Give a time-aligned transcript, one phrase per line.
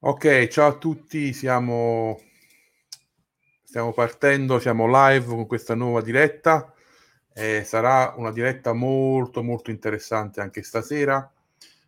[0.00, 2.20] Ok, ciao a tutti, siamo,
[3.64, 6.72] stiamo partendo, siamo live con questa nuova diretta.
[7.34, 11.28] Eh, sarà una diretta molto molto interessante anche stasera,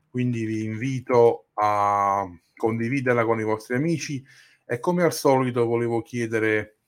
[0.08, 4.24] quindi vi invito a condividerla con i vostri amici
[4.66, 6.78] e come al solito volevo chiedere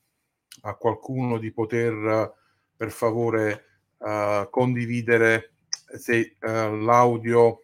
[0.63, 2.35] a qualcuno di poter
[2.77, 3.65] per favore
[3.99, 5.53] uh, condividere
[5.97, 7.61] se uh, l'audio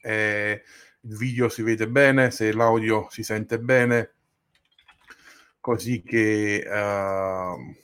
[0.00, 0.58] è
[1.04, 4.12] il video si vede bene, se l'audio si sente bene,
[5.60, 7.74] così che uh,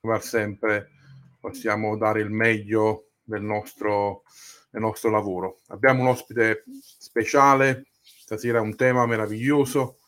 [0.00, 0.90] come sempre
[1.38, 4.22] possiamo dare il meglio del nostro,
[4.70, 5.60] del nostro lavoro.
[5.68, 9.98] Abbiamo un ospite speciale, stasera un tema meraviglioso.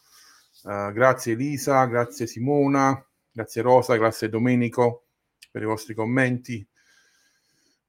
[0.62, 5.05] Uh, grazie Elisa, grazie Simona, grazie Rosa, grazie Domenico
[5.51, 6.67] per i vostri commenti.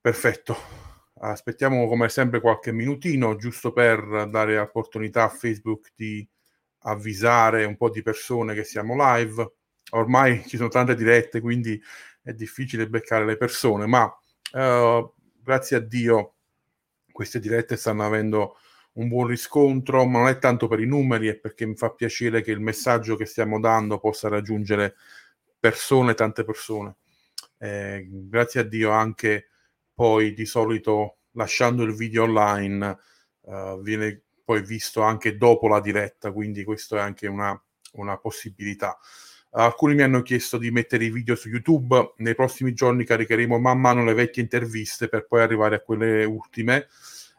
[0.02, 0.89] Perfetto
[1.20, 6.28] aspettiamo come sempre qualche minutino giusto per dare opportunità a Facebook di
[6.84, 9.53] avvisare un po' di persone che siamo live.
[9.92, 11.81] Ormai ci sono tante dirette, quindi
[12.22, 16.36] è difficile beccare le persone, ma uh, grazie a Dio
[17.12, 18.58] queste dirette stanno avendo
[18.94, 22.42] un buon riscontro, ma non è tanto per i numeri, è perché mi fa piacere
[22.42, 24.95] che il messaggio che stiamo dando possa raggiungere
[25.59, 26.95] persone, tante persone.
[27.58, 29.48] Eh, grazie a Dio anche
[30.00, 32.97] poi di solito lasciando il video online
[33.42, 37.61] uh, viene poi visto anche dopo la diretta, quindi questo è anche una,
[37.95, 38.97] una possibilità.
[39.52, 43.81] Alcuni mi hanno chiesto di mettere i video su YouTube, nei prossimi giorni caricheremo man
[43.81, 46.88] mano le vecchie interviste per poi arrivare a quelle ultime.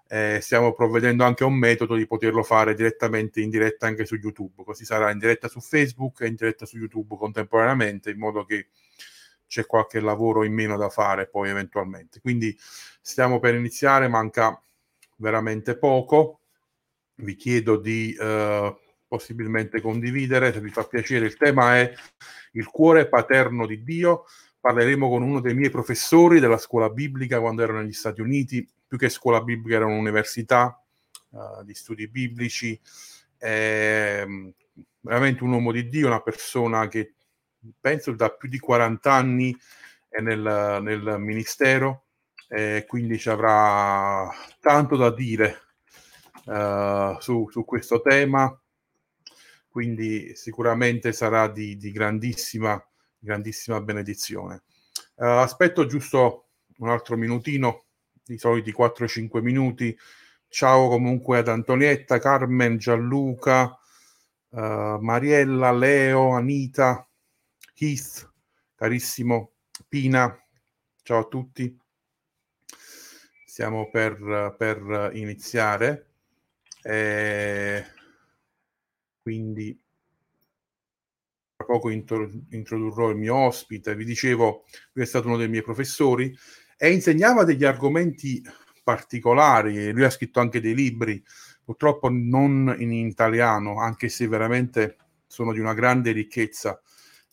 [0.06, 4.16] Eh, stiamo provvedendo anche a un metodo di poterlo fare direttamente in diretta anche su
[4.16, 8.44] YouTube, così sarà in diretta su Facebook e in diretta su YouTube contemporaneamente, in modo
[8.44, 8.66] che
[9.50, 12.20] c'è qualche lavoro in meno da fare poi eventualmente.
[12.20, 12.56] Quindi
[13.00, 14.62] stiamo per iniziare, manca
[15.16, 16.42] veramente poco.
[17.16, 21.26] Vi chiedo di eh, possibilmente condividere, se vi fa piacere.
[21.26, 21.92] Il tema è
[22.52, 24.26] il cuore paterno di Dio.
[24.60, 28.98] Parleremo con uno dei miei professori della scuola biblica quando ero negli Stati Uniti, più
[28.98, 30.80] che scuola biblica era un'università
[31.30, 32.80] uh, di studi biblici.
[33.36, 34.24] È
[35.00, 37.14] veramente un uomo di Dio, una persona che
[37.80, 39.56] penso da più di 40 anni
[40.08, 42.06] è nel, nel ministero
[42.48, 44.28] e quindi ci avrà
[44.60, 45.60] tanto da dire
[46.46, 48.58] uh, su, su, questo tema.
[49.68, 52.82] Quindi sicuramente sarà di, di grandissima
[53.20, 54.62] grandissima benedizione.
[55.14, 56.48] Uh, aspetto giusto
[56.78, 57.84] un altro minutino
[58.24, 59.96] di soliti 4-5 minuti.
[60.48, 63.78] Ciao comunque ad Antonietta, Carmen, Gianluca
[64.48, 67.09] uh, Mariella, Leo, Anita
[67.80, 68.30] Keith,
[68.74, 69.52] carissimo
[69.88, 70.38] Pina,
[71.02, 71.74] ciao a tutti.
[73.46, 76.10] Stiamo per, per iniziare.
[76.82, 77.82] Eh,
[79.22, 79.82] quindi
[81.56, 83.96] tra poco introdurrò il mio ospite.
[83.96, 86.36] Vi dicevo, lui è stato uno dei miei professori
[86.76, 88.42] e insegnava degli argomenti
[88.84, 89.90] particolari.
[89.90, 91.24] Lui ha scritto anche dei libri,
[91.64, 96.78] purtroppo non in italiano, anche se veramente sono di una grande ricchezza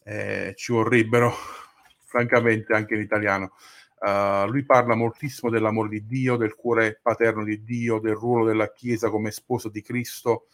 [0.08, 1.34] eh, ci vorrebbero
[2.06, 3.54] francamente anche in italiano.
[4.00, 8.72] Uh, lui parla moltissimo dell'amore di Dio, del cuore paterno di Dio, del ruolo della
[8.72, 10.48] Chiesa come sposo di Cristo,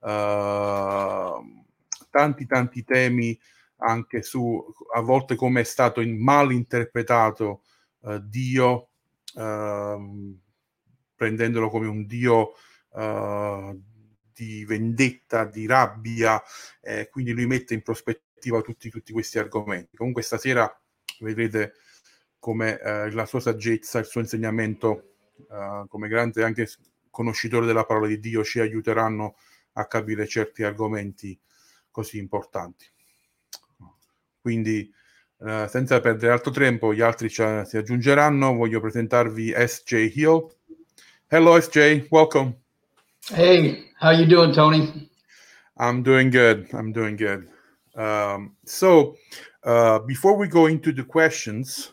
[0.00, 1.64] uh,
[2.10, 3.38] tanti tanti temi
[3.78, 4.62] anche su
[4.94, 7.62] a volte come è stato mal interpretato
[8.00, 8.90] uh, Dio,
[9.34, 10.38] ehm,
[11.16, 12.52] prendendolo come un Dio
[14.34, 16.42] di vendetta, di rabbia,
[16.80, 19.96] eh, quindi lui mette in prospettiva effettiva tutti, tutti questi argomenti.
[19.96, 20.68] Comunque stasera
[21.20, 21.74] vedrete
[22.38, 25.12] come eh, la sua saggezza, il suo insegnamento
[25.50, 26.66] eh, come grande anche
[27.10, 29.36] conoscitore della parola di Dio ci aiuteranno
[29.74, 31.38] a capire certi argomenti
[31.90, 32.86] così importanti.
[34.40, 34.90] Quindi
[35.42, 38.54] eh, senza perdere altro tempo, gli altri ci, si aggiungeranno.
[38.54, 40.48] Voglio presentarvi SJ Hill.
[41.26, 42.58] Hello SJ, welcome.
[43.32, 45.10] Hey, how you doing, Tony?
[45.76, 46.68] I'm doing good.
[46.72, 47.48] I'm doing good.
[48.00, 49.16] Um, so,
[49.62, 51.92] uh, before we go into the questions,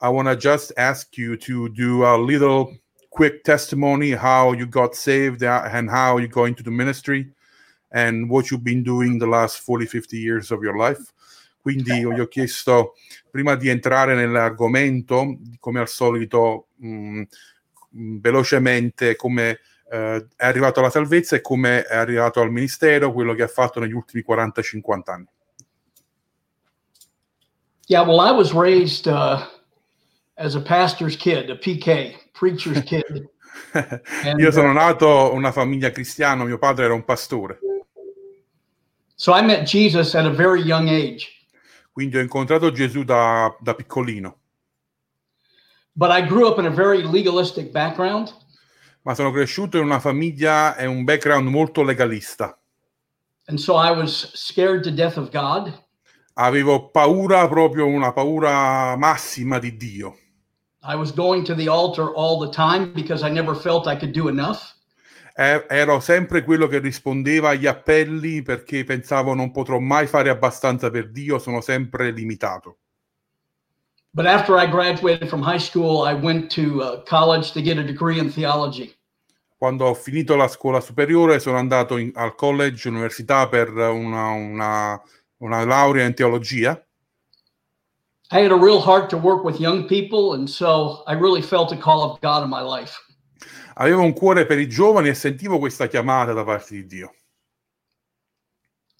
[0.00, 2.74] I want to just ask you to do a little
[3.10, 7.34] quick testimony how you got saved uh, and how you go into the ministry
[7.90, 11.12] and what you've been doing the last 40 50 years of your life.
[11.60, 12.94] Quindi gli ho chiesto
[13.30, 17.22] prima di entrare nell'argomento come al solito mh, mm,
[17.98, 19.60] mm, velocemente come
[19.90, 23.80] eh, è arrivato alla salvezza e come è arrivato al ministero quello che ha fatto
[23.80, 25.28] negli ultimi 40-50 anni
[27.88, 29.46] Yeah, well, I was raised uh,
[30.36, 33.28] as a pastor's kid, a PK, preacher's kid.
[34.24, 37.58] And, Io sono uh, nato una famiglia cristiana, mio padre era un pastore.
[39.16, 41.28] So I met Jesus at a very young age.
[41.92, 44.38] Quindi ho incontrato Gesù da, da piccolino,
[45.94, 48.32] But I grew up in a very legalistic background.
[49.02, 52.56] ma sono cresciuto in una famiglia e un background molto legalista.
[53.46, 55.72] And so I was scared to death of God.
[56.34, 60.16] Avevo paura, proprio una paura massima di Dio.
[60.84, 64.12] I was going to the altar all the time because I never felt I could
[64.12, 64.74] do enough.
[65.36, 70.90] E- ero sempre quello che rispondeva agli appelli perché pensavo non potrò mai fare abbastanza
[70.90, 72.78] per Dio, sono sempre limitato.
[74.14, 77.82] But after I graduated from high school, I went to uh, college to get a
[77.82, 78.94] degree in theology.
[79.56, 85.00] Quando ho finito la scuola superiore sono andato in- al college, università per una, una-
[85.42, 86.80] una laurea in teologia
[88.30, 91.70] I had a real heart to work with young people, and so I really felt
[91.70, 92.96] a call of God in my life.
[93.76, 97.12] Avevo un cuore per i giovani e sentivo questa chiamata da parte di Dio.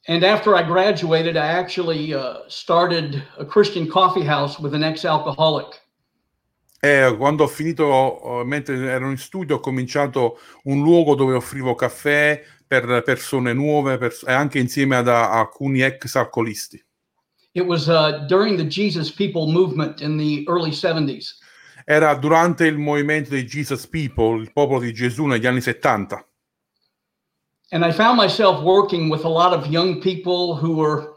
[0.06, 5.06] And after I graduated, I actually uh, started a Christian coffee house with an ex
[5.06, 5.80] alcoholic.
[6.78, 12.42] E quando ho finito, mentre ero in studio, ho cominciato un luogo dove offrivo caffè
[12.80, 16.82] per persone nuove pers- e anche insieme ad a- alcuni ex alcolisti.
[17.52, 21.38] It was uh, during the Jesus People movement in the early 70s.
[21.84, 26.24] Era durante il movimento dei Jesus People, il popolo di Gesù negli anni 70.
[27.72, 31.14] And I found myself working with a lot of young people who were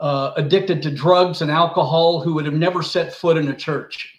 [0.00, 4.17] uh, addicted to drugs and alcohol who would have never set foot in a church.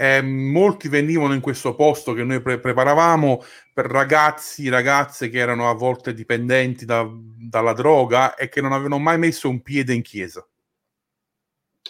[0.00, 3.44] E molti venivano in questo posto che noi pre- preparavamo
[3.74, 8.98] per ragazzi, ragazze che erano a volte dipendenti da- dalla droga e che non avevano
[8.98, 10.42] mai messo un piede in chiesa.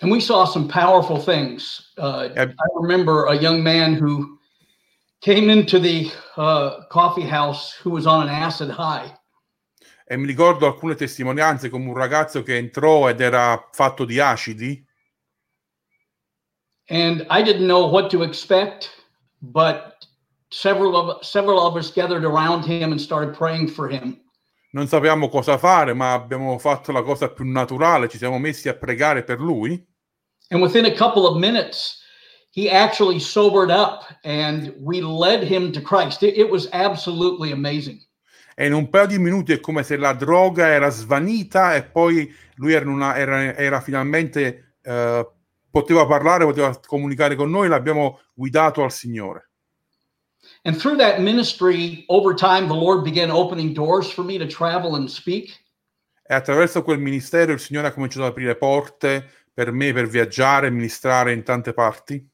[0.01, 1.93] And we saw some powerful things.
[1.97, 2.33] Uh.
[2.35, 4.41] I remember a young man who
[5.21, 9.09] came into the uh, coffee house who was on an acid high.
[10.05, 14.85] E mi ricordo alcune testimonianze come un ragazzo che entrò ed era fatto di acidi
[16.91, 18.91] And I didn't know what to expect,
[19.41, 19.95] but
[20.51, 24.19] several of several of us gathered around him and started praying for him.
[24.73, 28.75] non sapevamo cosa fare, ma abbiamo fatto la cosa più naturale, ci siamo messi a
[28.75, 29.85] pregare per lui
[30.53, 31.99] And within a couple of minutes,
[32.53, 36.25] he actually sobered up and we led him to Christ.
[36.25, 38.01] It, it was absolutely amazing.
[38.57, 42.29] e in un paio di minuti è come se la droga era svanita e poi
[42.57, 45.27] lui era, una- era- era finalmente, eh,
[45.70, 49.50] poteva parlare, poteva comunicare con noi, l'abbiamo guidato al Signore.
[50.62, 54.94] And through that ministry, over time, the Lord began opening doors for me to travel
[54.96, 55.58] and speak.
[56.26, 60.69] E attraverso quel ministero il Signore ha cominciato ad aprire porte per me, per viaggiare
[60.69, 62.25] e ministrare in tante parti.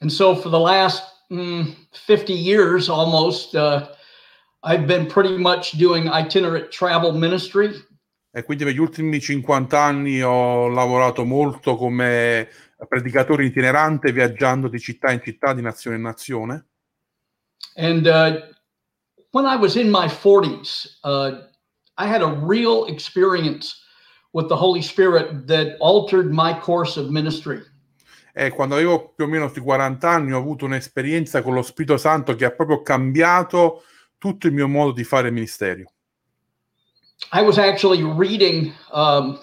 [0.00, 3.88] And so for the last mm, 50 years almost, uh,
[4.62, 7.74] I've been pretty much doing itinerant travel ministry.
[8.34, 12.48] E quindi negli ultimi 50 anni ho lavorato molto come
[12.88, 16.66] predicatore itinerante, viaggiando di città in città, di nazione in nazione.
[17.76, 18.40] And uh,
[19.32, 21.46] when I was in my 40s, uh,
[21.98, 23.82] I had a real experience
[24.32, 27.62] with the Holy Spirit that altered my course of ministry.
[28.34, 31.98] E quando avevo più o meno sui 40 anni ho avuto un'esperienza con lo Spirito
[31.98, 33.82] Santo che ha proprio cambiato
[34.16, 35.91] tutto il mio modo di fare ministero.
[37.30, 39.38] I was actually reading um,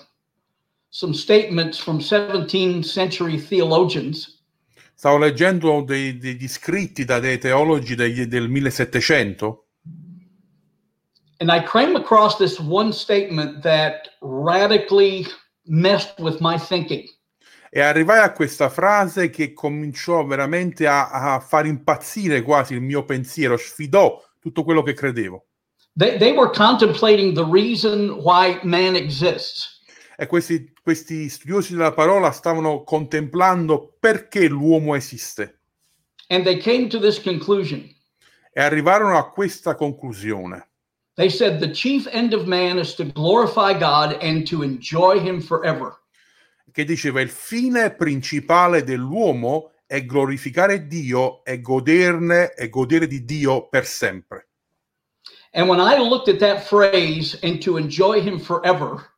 [0.92, 4.38] some statements from 17th century theologians,
[4.96, 9.64] Stavo leggendo dei- degli scritti da dei teologi degli- del 1700
[11.40, 15.26] and I came across this one statement that radically
[15.66, 17.08] messed with my thinking.
[17.72, 23.06] e arrivai a questa frase che cominciò veramente a, a far impazzire quasi il mio
[23.06, 25.46] pensiero, sfidò tutto quello che credevo.
[26.00, 29.82] They, they were contemplating the reason why man exists.
[30.18, 35.60] E questi, questi studiosi della parola stavano contemplando perché l'uomo esiste
[36.30, 37.84] And they came to this conclusion.
[38.54, 40.68] e arrivarono a questa conclusione.
[41.16, 45.42] They said the chief end of man is to glorify God and to enjoy him
[45.42, 45.98] forever.
[46.72, 53.68] che diceva il fine principale dell'uomo è glorificare Dio e goderne e godere di Dio
[53.68, 54.49] per sempre.
[55.54, 59.14] And when I looked at that phrase and to enjoy him forever,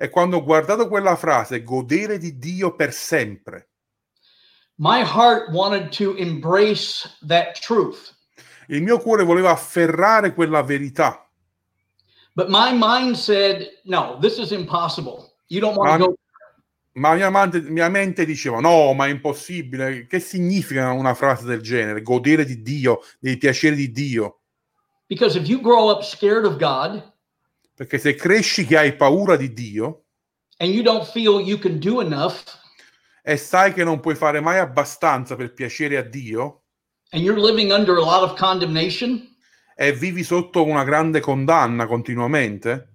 [0.00, 3.68] E quando ho guardato quella frase, godere di Dio per sempre,
[4.76, 8.14] my heart wanted to embrace that truth.
[8.68, 11.22] il mio cuore voleva afferrare quella verità,
[12.34, 15.32] But my mind said, no, this is impossible.
[15.48, 16.14] You don't want to go.
[16.92, 20.06] ma mia, mente- mia mente diceva no, ma è impossibile.
[20.06, 22.02] Che significa una frase del genere?
[22.02, 24.37] Godere di Dio, dei piaceri di Dio.
[25.08, 27.02] Because if you grow up scared of God,
[27.74, 30.06] Perché se cresci che hai paura di Dio
[30.58, 32.42] and you don't feel you can do enough
[33.22, 36.64] e sai che non puoi fare mai abbastanza per piacere a Dio
[37.10, 39.36] and you're living under a lot of condemnation
[39.76, 42.94] e vivi sotto una grande condanna continuamente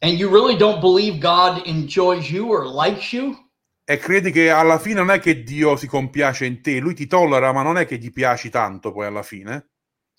[0.00, 3.36] and you really don't believe God enjoys you or likes you,
[3.84, 7.06] e credi che alla fine non è che Dio si compiace in te, lui ti
[7.06, 9.71] tollera, ma non è che gli piaci tanto poi alla fine.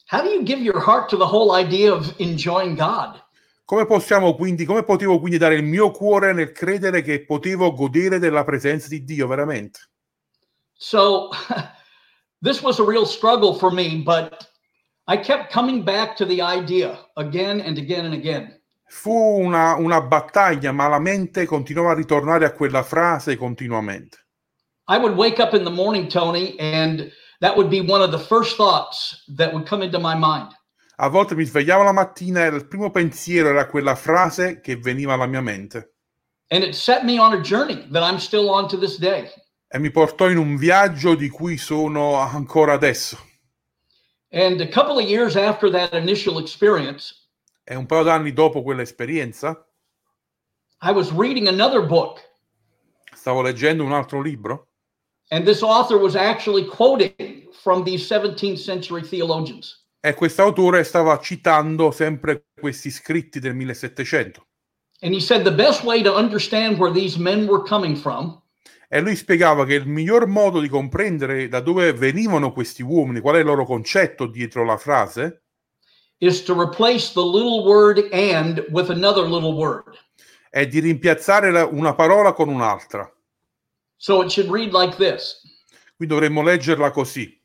[0.06, 3.22] How do you give your heart to the whole idea of enjoying God?
[3.66, 8.20] Come possiamo quindi, come potevo quindi dare il mio cuore nel credere che potevo godere
[8.20, 9.80] della presenza di Dio veramente?
[10.74, 11.30] So
[12.42, 14.50] this was a real struggle for me, but
[15.08, 18.60] I kept coming back to the idea again and again and again.
[18.86, 24.18] Fu una, una battaglia, ma la mente continuava a ritornare a quella frase continuamente.
[24.88, 27.10] I would wake up in the morning, Tony, and
[27.44, 30.56] that would be one of the first thoughts that would come into my mind.
[30.98, 35.14] A volte mi svegliavo la mattina e il primo pensiero era quella frase che veniva
[35.14, 35.90] alla mia mente
[36.50, 39.30] And it set me on a journey that I'm still on to this day.
[39.68, 43.18] e mi portò in un viaggio di cui sono ancora adesso.
[44.32, 47.14] And a couple of years after that initial experience,
[47.66, 49.66] E un paio d'anni dopo quell'esperienza
[50.82, 52.20] I was reading another book,
[53.14, 54.73] stavo leggendo un altro libro
[55.34, 59.82] and this author was actually quoting from these 17th century theologians.
[60.00, 64.46] e quest'autore stava citando sempre questi scritti del 1700
[65.02, 68.42] And he said the best way to understand where these men were coming from
[68.90, 73.36] e lui spiegava che il miglior modo di comprendere da dove venivano questi uomini, qual
[73.36, 75.42] è il loro concetto dietro la frase,
[76.20, 79.98] is to replace the little word and with another little word.
[80.52, 83.12] è di rimpiazzare la- una parola con un'altra.
[84.04, 85.40] So it should read like this
[85.96, 87.40] Qui dovremmo leggerla così.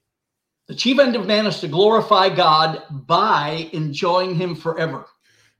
[0.67, 5.07] The chief end of man is to glorify God by enjoying Him forever.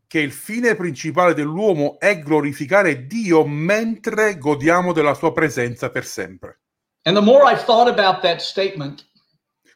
[0.09, 6.63] che il fine principale dell'uomo è glorificare Dio mentre godiamo della sua presenza per sempre.
[7.05, 9.07] And the more I've thought about that statement,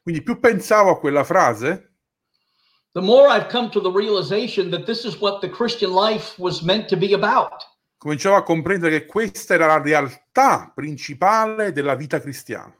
[0.03, 1.93] Quindi più pensavo a quella frase,
[2.95, 6.63] the more I've come to the realization that this is what the Christian life was
[6.63, 7.63] meant to be about.
[8.03, 12.75] Cominciavo a comprendere che questa era la realtà principale della vita cristiana.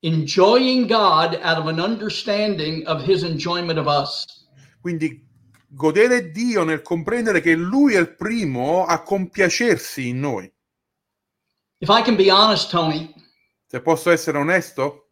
[0.00, 4.26] Enjoying God out of an understanding of His enjoyment of us.
[4.78, 5.26] Quindi
[5.68, 10.52] godere Dio nel comprendere che Lui è il primo a compiacersi in noi.
[11.78, 13.10] If I can be honest, Tony,
[13.68, 15.08] Se posso essere onesto,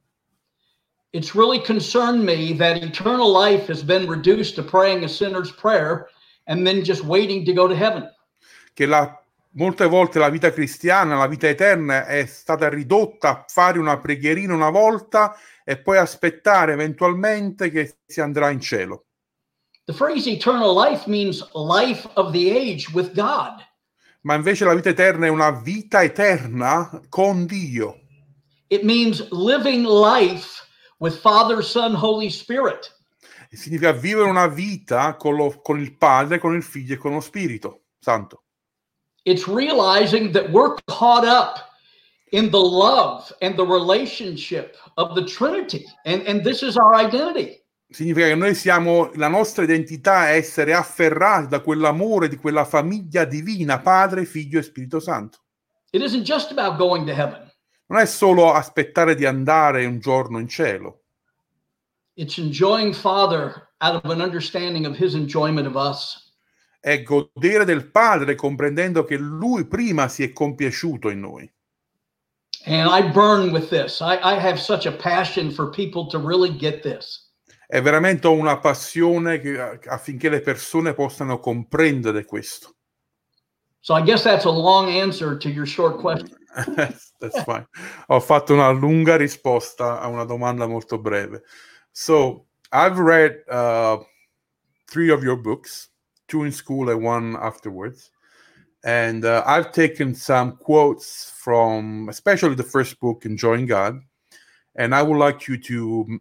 [1.12, 6.10] it's really concerned me that eternal life has been reduced to praying a sinner's prayer
[6.44, 8.06] and then just waiting to go to heaven.
[8.74, 9.19] che la-
[9.52, 14.54] molte volte la vita cristiana, la vita eterna è stata ridotta a fare una preghierina
[14.54, 19.06] una volta e poi aspettare eventualmente che si andrà in cielo.
[19.84, 23.66] The phrase eternal life means life of the age with God.
[24.22, 27.98] Ma invece la vita eterna è una vita eterna con Dio.
[28.68, 30.62] It means living life
[30.98, 32.96] with Father, Son, Holy Spirit.
[33.50, 37.20] Significa vivere una vita con, lo- con il Padre, con il Figlio e con lo
[37.20, 38.44] Spirito Santo.
[39.24, 41.70] It's realizing that we're caught up
[42.32, 45.84] in the love and the relationship of the Trinity.
[46.04, 47.58] And, and this is our identity.
[47.92, 53.24] Significa che noi siamo, la nostra identità è essere afferrati da quell'amore di quella famiglia
[53.24, 55.38] divina, Padre, Figlio e Spirito Santo.
[55.90, 57.50] It isn't just about going to heaven,
[57.86, 61.00] Non è solo aspettare di andare un giorno in cielo,
[62.16, 66.29] it's enjoying Father out of an understanding of His enjoyment of us.
[66.80, 71.52] È godere del Padre comprendendo che Lui prima si è compiaciuto in noi.
[72.64, 74.00] And I burn with this.
[74.00, 77.28] I, I have such a passion for people to really get this.
[77.66, 82.74] È veramente una passione che- affinché le persone possano comprendere questo.
[83.80, 86.36] So I guess that's a long answer to your short question.
[87.20, 87.66] That's fine.
[88.08, 91.44] Ho fatto una lunga risposta a una domanda molto breve.
[91.92, 94.02] So, I've read uh,
[94.86, 95.89] three of your books,
[96.32, 98.10] in school and one afterwards.
[98.82, 104.00] And uh, I've taken some quotes from, especially the first book, Enjoying God.
[104.76, 106.18] And I would like you to mm,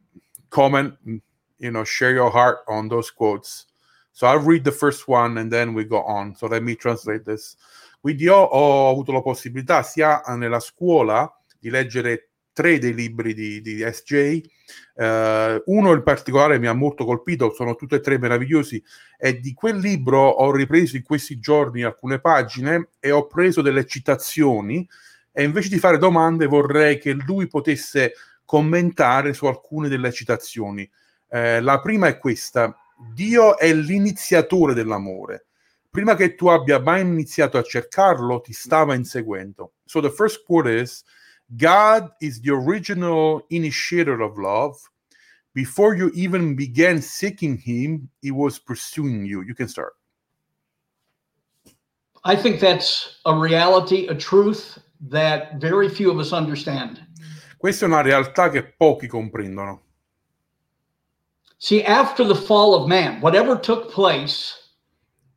[0.49, 1.21] comment, mm,
[1.59, 3.67] you know, share your heart on those quotes.
[4.11, 6.35] So I'll read the first one and then we go on.
[6.35, 7.55] So let me translate this.
[8.01, 13.61] Quindi io ho avuto la possibilità sia nella scuola di leggere tre dei libri di,
[13.61, 14.41] di SJ,
[14.95, 18.83] eh, uno in particolare mi ha molto colpito, sono tutti e tre meravigliosi,
[19.17, 23.85] e di quel libro ho ripreso in questi giorni alcune pagine e ho preso delle
[23.85, 24.87] citazioni
[25.31, 28.13] e invece di fare domande vorrei che lui potesse
[28.43, 30.89] commentare su alcune delle citazioni.
[31.29, 32.75] Eh, la prima è questa,
[33.13, 35.45] Dio è l'iniziatore dell'amore
[35.89, 39.73] prima che tu abbia mai iniziato a cercarlo, ti stava inseguendo.
[39.85, 41.03] So the first quote is
[41.57, 44.75] God is the original initiator of love.
[45.53, 49.41] Before you even began seeking him, he was pursuing you.
[49.41, 49.93] You can start.
[52.23, 54.77] I think that's a reality, a truth
[55.09, 57.01] that very few of us understand.
[57.57, 59.81] Questa è una realtà che pochi comprendono.
[61.57, 64.53] See, after the fall of man, whatever took place,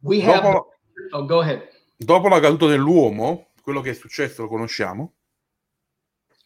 [0.02, 0.42] we have.
[0.42, 0.68] Dopo,
[1.14, 1.68] Oh, go ahead.
[1.96, 5.14] dopo la caduta dell'uomo, quello che è successo lo conosciamo,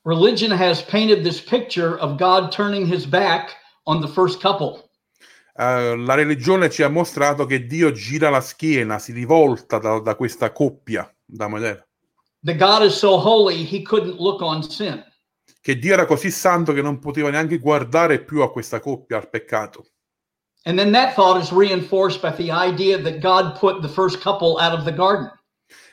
[0.07, 4.87] Religion has painted this picture of God turning his back on the first couple.
[5.59, 10.15] eh, la religione ci ha mostrato che Dio gira la schiena, si rivolta da, da
[10.15, 11.85] questa coppia da Medea.
[12.45, 15.03] That God is so holy, he couldn't look on sin.
[15.61, 19.29] Che Dio era così santo che non poteva neanche guardare più a questa coppia, al
[19.29, 19.87] peccato.
[20.65, 24.59] And then that thought is reinforced by the idea that God put the first couple
[24.61, 25.31] out of the garden.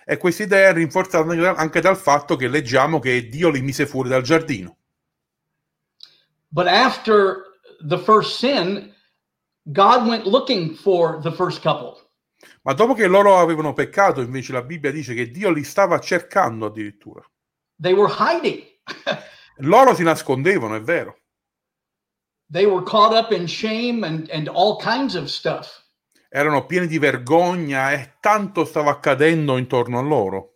[0.05, 4.09] E questa idea è rinforzata anche dal fatto che leggiamo che Dio li mise fuori
[4.09, 4.77] dal giardino.
[6.47, 8.93] But after the first sin,
[9.63, 12.01] God went looking for the first couple.
[12.63, 16.65] Ma dopo che loro avevano peccato, invece la Bibbia dice che Dio li stava cercando
[16.65, 17.21] addirittura.
[17.81, 18.63] They were hiding.
[19.57, 21.17] Loro si nascondevano, è vero.
[22.53, 25.82] they were caught up in shame and, and all kinds of stuff.
[26.35, 30.55] Erano pieni di vergogna e tanto stava accadendo intorno a loro.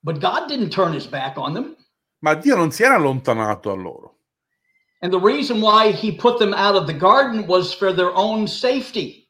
[0.00, 1.74] But God didn't turn his back on them.
[2.18, 4.18] Ma Dio non si era allontanato a loro.
[5.00, 8.46] And the reason why he put them out of the garden was for their own
[8.46, 9.26] safety.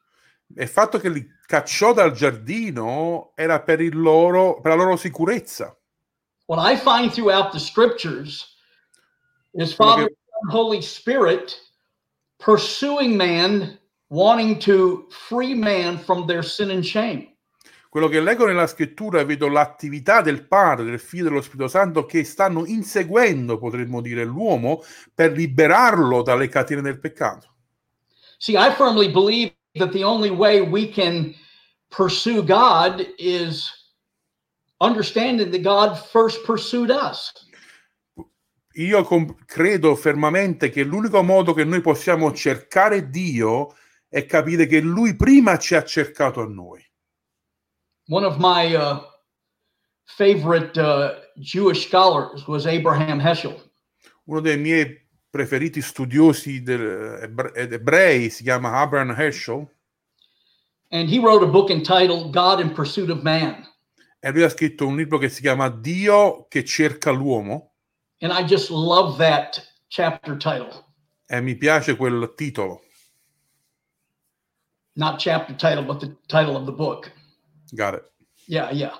[0.53, 4.97] E il fatto che li cacciò dal giardino era per, il loro, per la loro
[4.97, 5.73] sicurezza.
[6.47, 8.57] What I find throughout the scriptures
[9.53, 10.15] is Father che-
[10.49, 11.57] Holy Spirit
[12.39, 13.79] pursuing man,
[14.11, 17.29] wanting to free man from their sin and shame.
[17.89, 22.05] Quello che leggo nella scrittura vedo l'attività del Padre, del Figlio e dello Spirito Santo
[22.05, 24.81] che stanno inseguendo, potremmo dire, l'uomo
[25.13, 27.49] per liberarlo dalle catene del peccato.
[28.37, 31.35] See, I firmly believe that the only way we can
[31.89, 33.69] pursue God is
[34.79, 37.33] understanding that God first pursued us.
[38.75, 43.75] Io com- credo fermamente che l'unico modo che noi possiamo cercare Dio
[44.13, 46.85] è capire che Lui prima ci ha cercato a noi.
[48.09, 48.99] One of my uh,
[50.03, 53.71] favorite uh, Jewish scholars was Abraham Heschel.
[54.25, 59.65] Uno dei miei preferiti studiosi del- ebre- ebrei si chiama Abraham Herschel
[60.89, 63.65] And he wrote a book entitled God in Pursuit of Man.
[64.19, 67.75] e lui ha scritto un libro che si chiama Dio che cerca l'uomo
[68.19, 70.83] And I just love that chapter title.
[71.27, 72.81] e mi piace quel titolo.
[74.95, 77.11] Not chapter title, but the title of the book.
[77.75, 78.03] Got it.
[78.47, 78.95] Yeah, yeah.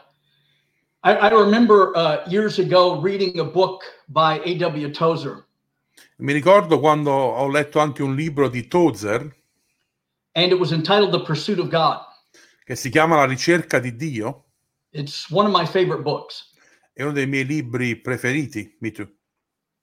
[1.04, 4.92] I, I remember uh, years ago reading a book by A.W.
[4.94, 5.46] Tozer,
[6.20, 9.36] Mi ricordo quando ho letto anche un libro di Tozer
[10.36, 12.00] and it was entitled The Pursuit of God.
[12.64, 14.46] che si chiama La ricerca di Dio.
[14.94, 16.54] It's one of my favorite books.
[16.94, 19.08] È uno dei miei libri preferiti, me too.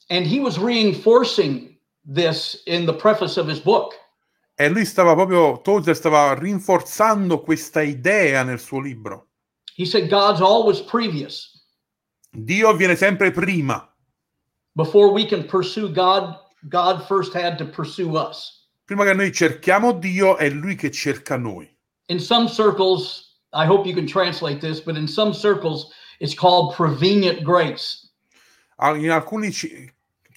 [0.08, 3.94] And he was reinforcing this in the preface of his book.
[4.60, 9.28] E lui stava proprio, Tozer stava rinforzando questa idea nel suo libro.
[9.76, 11.64] He said, God's always previous.
[12.32, 13.88] Dio viene sempre prima.
[14.74, 16.34] Before we can pursue God,
[16.68, 18.66] God first had to pursue us.
[18.84, 21.72] Prima che noi cerchiamo Dio, è Lui che cerca noi.
[22.08, 26.74] In some circles, I hope you can translate this, but in some circles, it's called
[26.74, 28.10] prevenient grace.
[28.78, 29.52] Ah, In alcuni,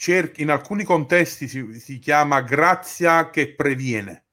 [0.01, 4.25] cer- in alcuni contesti si, si chiama grazia che previene.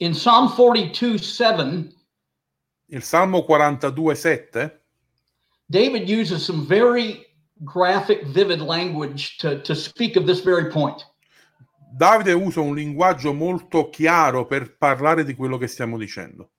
[0.00, 1.94] In Psalm 42 7,
[2.92, 4.84] Il Salmo 42, 7
[5.66, 7.24] David uses some very
[7.64, 11.06] graphic, vivid language to, to speak of this very point.
[11.96, 16.50] Davide usa un linguaggio molto chiaro per parlare di quello che stiamo dicendo.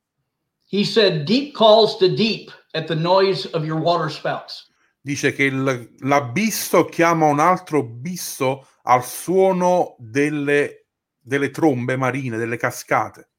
[0.70, 4.71] He said, Deep calls to deep at the noise of your water spouts.
[5.04, 10.86] Dice che il- l'abisso chiama un altro bisso al suono delle,
[11.20, 13.30] delle trombe marine, delle cascate.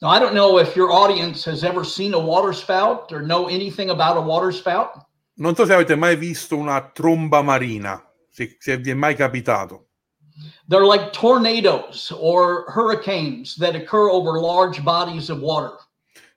[0.00, 3.46] Now, I don't know if your audience has ever seen a water spout or know
[3.46, 8.56] anything about a water spout, Non so se avete mai visto una tromba marina, se,
[8.58, 9.86] se vi è mai capitato.
[10.68, 15.72] they're like tornadoes or hurricanes that occur over large bodies of water.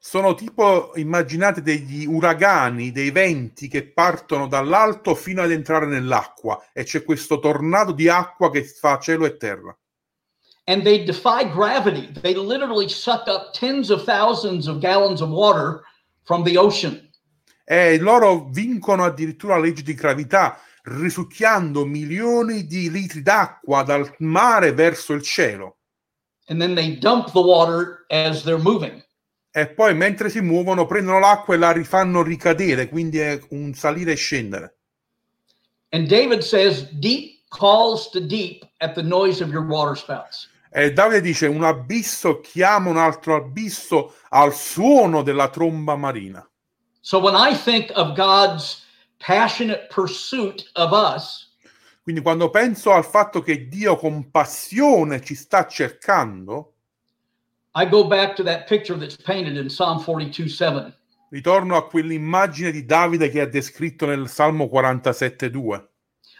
[0.08, 6.84] Sono tipo, immaginate degli uragani, dei venti che partono dall'alto fino ad entrare nell'acqua e
[6.84, 9.76] c'è questo tornado di acqua che fa cielo e terra.
[10.68, 12.08] and they defy gravity.
[12.22, 15.84] They literally suck up tens of thousands of gallons of water
[16.24, 17.10] from the ocean.
[17.68, 24.72] E loro vincono addirittura la legge di gravità, risucchiando milioni di litri d'acqua dal mare
[24.72, 25.78] verso il cielo.
[26.48, 29.04] And then they dump the water as they're moving.
[29.58, 34.12] E poi mentre si muovono prendono l'acqua e la rifanno ricadere, quindi è un salire
[34.12, 34.76] e scendere.
[35.92, 40.50] And David says, Deep calls to deep at the noise of your water spouts.
[40.70, 46.46] E Davide dice: Un abisso chiama un altro abisso al suono della tromba marina.
[47.00, 48.84] So when I think of God's
[49.20, 51.50] passionate pursuit of us,
[52.04, 56.75] Quindi quando penso al fatto che Dio con passione ci sta cercando,
[57.76, 60.94] I go back to that picture that's painted in Psalm 42 7.
[61.30, 65.90] ritorno a quell'immagine di Davide che è descritto nel Salmo 47:2.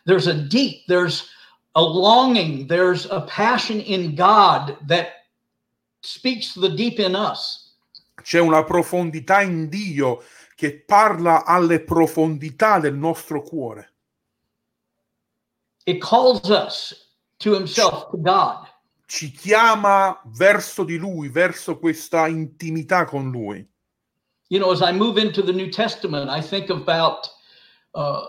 [0.06, 1.30] There's a deep, there's
[1.74, 5.26] a longing, there's a passion in God that
[6.02, 7.76] speaks to the deep in us.
[8.22, 10.24] C'è una profondità in Dio
[10.56, 13.92] che parla alle profondità del nostro cuore.
[15.86, 18.68] It calls us to Himself, to God.
[19.08, 23.66] Ci chiama verso di Lui, verso questa intimità con Lui.
[24.50, 27.28] You know, as I move into the New Testament, I think about
[27.94, 28.22] uh,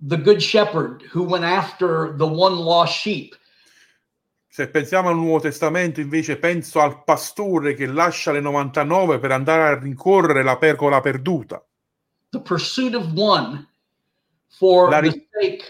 [0.00, 3.36] the Good Shepherd who went after the one lost sheep.
[4.48, 9.62] Se pensiamo al Nuovo Testamento, invece, penso al pastore che lascia le 99 per andare
[9.62, 11.64] a rincorrere la pecora perduta.
[12.32, 13.66] the pursuit of one
[14.48, 15.64] for La the ri- sake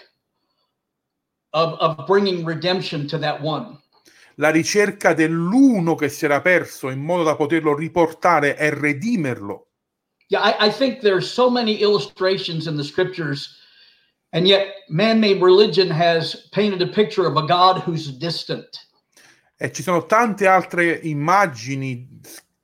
[1.52, 3.78] of, of bringing redemption to that one.
[4.36, 9.68] La ricerca dell'uno che si era perso in modo da poterlo riportare e redimerlo.
[10.28, 13.58] Yeah, I, I think there's so many illustrations in the scriptures,
[14.32, 18.88] and yet man-made religion has painted a picture of a God who's distant.
[19.58, 22.08] E ci sono tante altre immagini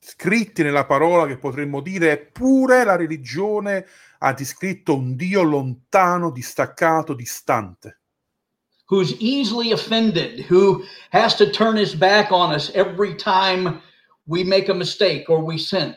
[0.00, 3.86] scritte nella parola che potremmo dire, eppure la religione
[4.20, 7.97] ha descritto un Dio lontano, distaccato, distante.
[8.88, 13.80] Who's easily offended, who has to turn his back on us every time
[14.26, 15.96] we make a mistake or we sin.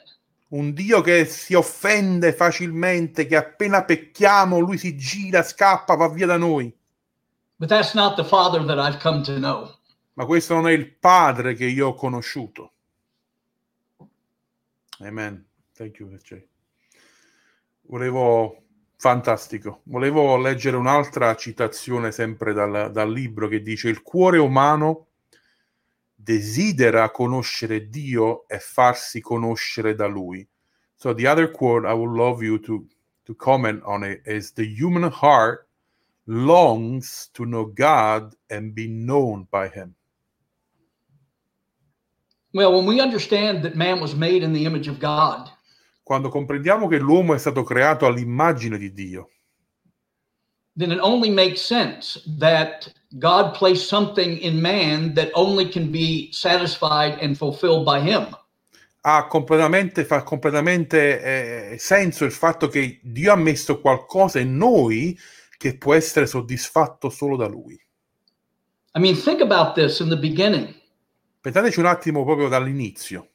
[0.49, 6.25] Un Dio che si offende facilmente, che appena pecchiamo lui si gira, scappa, va via
[6.25, 6.73] da noi.
[7.57, 9.73] But that's not the Father that I've come to know.
[10.13, 12.73] Ma questo non è il Padre che io ho conosciuto.
[14.99, 15.45] Amen.
[15.73, 16.45] Thank you, Jay.
[17.83, 18.63] Volevo,
[19.01, 25.07] fantastico, volevo leggere un'altra citazione sempre dal, dal libro che dice il cuore umano
[26.13, 30.47] desidera conoscere Dio e farsi conoscere da Lui.
[30.93, 32.85] So the other quote I would love you to,
[33.23, 35.67] to comment on it is the human heart
[36.25, 39.95] longs to know God and be known by Him.
[42.53, 45.49] Well, when we understand that man was made in the image of God,
[46.03, 49.29] Quando comprendiamo che l'uomo è stato creato all'immagine di Dio,
[50.77, 56.29] then it only makes sense that God placed something in man that only can be
[56.31, 58.35] satisfied and fulfilled by him.
[59.01, 65.17] ha completamente, fa completamente eh, senso il fatto che Dio ha messo qualcosa in noi
[65.57, 67.73] che può essere soddisfatto solo da Lui.
[68.93, 70.73] I mean, think about this in the beginning.
[71.39, 73.30] Pensateci un attimo proprio dall'inizio.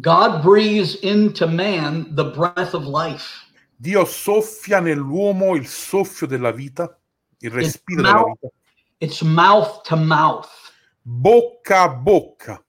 [0.00, 3.42] God breathes into man the breath of life.
[3.80, 6.98] Dio soffia nell'uomo il soffio della vita,
[7.38, 8.38] il respiro della mouth.
[8.40, 8.52] vita,
[9.00, 10.48] It's mouth to mouth.
[11.02, 12.62] bocca a bocca.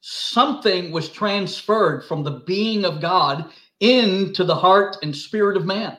[0.00, 3.46] Something was transferred from the being of God
[3.80, 5.96] into the heart and spirit of man.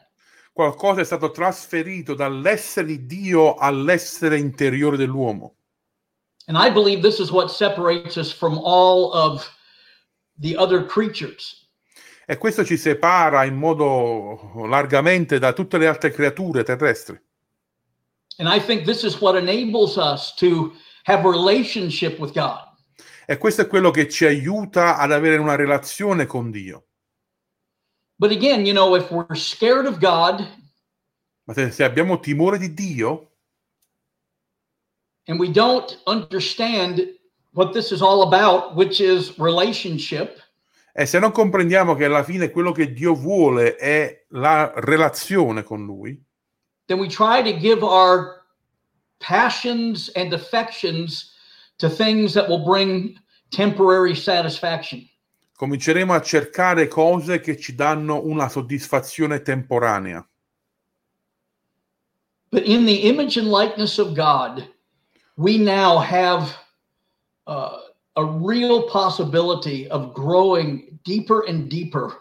[0.54, 5.56] Qualcosa è stato trasferito dall'essere di Dio all'essere interiore dell'uomo.
[6.48, 9.50] And I believe this is what separates us from all of
[10.40, 11.70] the other creatures.
[12.26, 17.20] E questo ci separa in modo largamente da tutte le altre creature terrestri.
[18.38, 22.72] And I think this is what enables us to have a relationship with God.
[23.26, 26.86] E questo è quello che ci aiuta ad avere una relazione con Dio.
[28.16, 30.46] But again, you know, if we're scared of God
[31.46, 33.32] Ma se, se abbiamo timore di Dio
[35.28, 37.02] and we don't understand
[37.54, 40.42] what this is all about, which is relationship,
[40.96, 45.86] e se non comprendiamo che alla fine quello che Dio vuole è la relazione con
[45.86, 46.22] Lui,
[46.88, 48.44] then we try to give our
[49.20, 51.32] passions and affections
[51.78, 53.18] to things that will bring
[53.50, 55.08] temporary satisfaction.
[55.64, 60.28] cominceremo a cercare cose che ci danno una soddisfazione temporanea.
[62.52, 64.68] But in the image and likeness of God,
[65.38, 66.54] we now have
[67.48, 67.78] uh,
[68.16, 72.14] a real possibility of growing deeper and deeper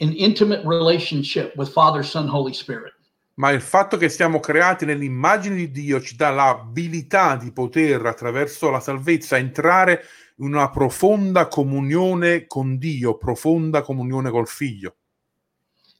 [0.00, 2.92] in intimate relationship with Father, Son, Holy Spirit.
[3.34, 8.70] ma il fatto che siamo creati nell'immagine di Dio ci dà l'abilità di poter attraverso
[8.70, 10.04] la salvezza entrare
[10.36, 14.96] in una profonda comunione con Dio, profonda comunione col Figlio.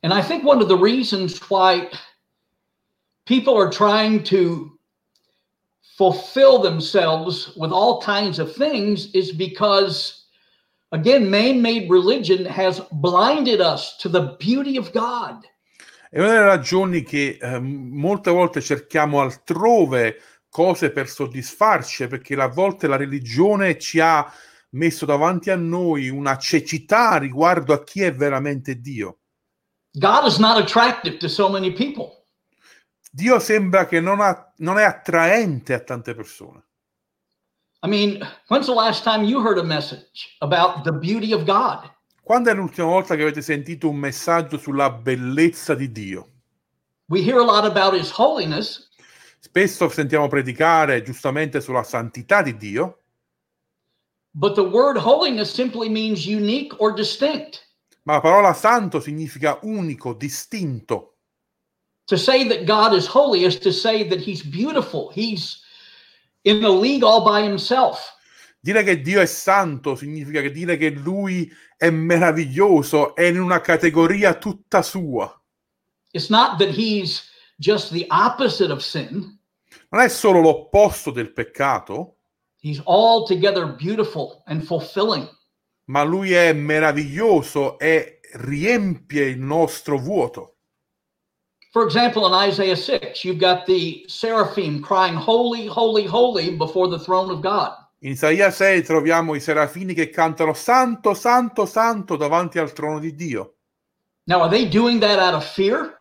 [0.00, 1.88] And I think one of the reasons why
[3.24, 4.78] people are trying to
[5.96, 10.26] fulfill themselves with all kinds of things is because,
[10.90, 15.46] again, man made religion has blinded us to the beauty of God.
[16.10, 22.48] È una delle ragioni che eh, molte volte cerchiamo altrove cose per soddisfarci, perché a
[22.48, 24.30] volte la religione ci ha
[24.70, 29.18] messo davanti a noi una cecità riguardo a chi è veramente Dio.
[29.94, 32.21] God is not attractive to so many people.
[33.14, 36.62] Dio sembra che non, ha- non è attraente a tante persone.
[37.84, 41.90] I mean, when's the last time you heard a message about the beauty of God?
[42.22, 46.28] Quando è l'ultima volta che avete sentito un messaggio sulla bellezza di Dio?
[47.08, 48.88] We hear a lot about his holiness,
[49.40, 53.00] Spesso sentiamo predicare giustamente sulla santità di Dio,
[54.30, 57.60] but the word holiness simply means unique or distinct.
[58.04, 61.11] ma la parola santo significa unico, distinto.
[62.06, 65.10] To say that God is holy is to say that he's beautiful.
[65.14, 65.60] He's
[66.44, 68.12] in a league all by himself.
[68.60, 73.60] Dire che Dio è santo significa che dire che Lui è meraviglioso, è in una
[73.60, 75.32] categoria tutta sua.
[76.12, 77.22] It's not that he's
[77.56, 79.38] just the opposite of sin.
[79.90, 82.16] Non è solo l'opposto del peccato,
[82.60, 85.28] He's altogether beautiful and fulfilling.
[85.86, 90.58] ma Lui è meraviglioso e riempie il nostro vuoto.
[91.72, 96.98] For example, in Isaiah 6, you've got the seraphim crying, Holy, holy, holy before the
[96.98, 97.72] throne of God.
[98.00, 103.14] In Isaia 6 troviamo i serafini che cantano Santo, Santo, Santo davanti al trono di
[103.14, 103.54] Dio.
[104.24, 105.98] Now, are they doing that out of fear?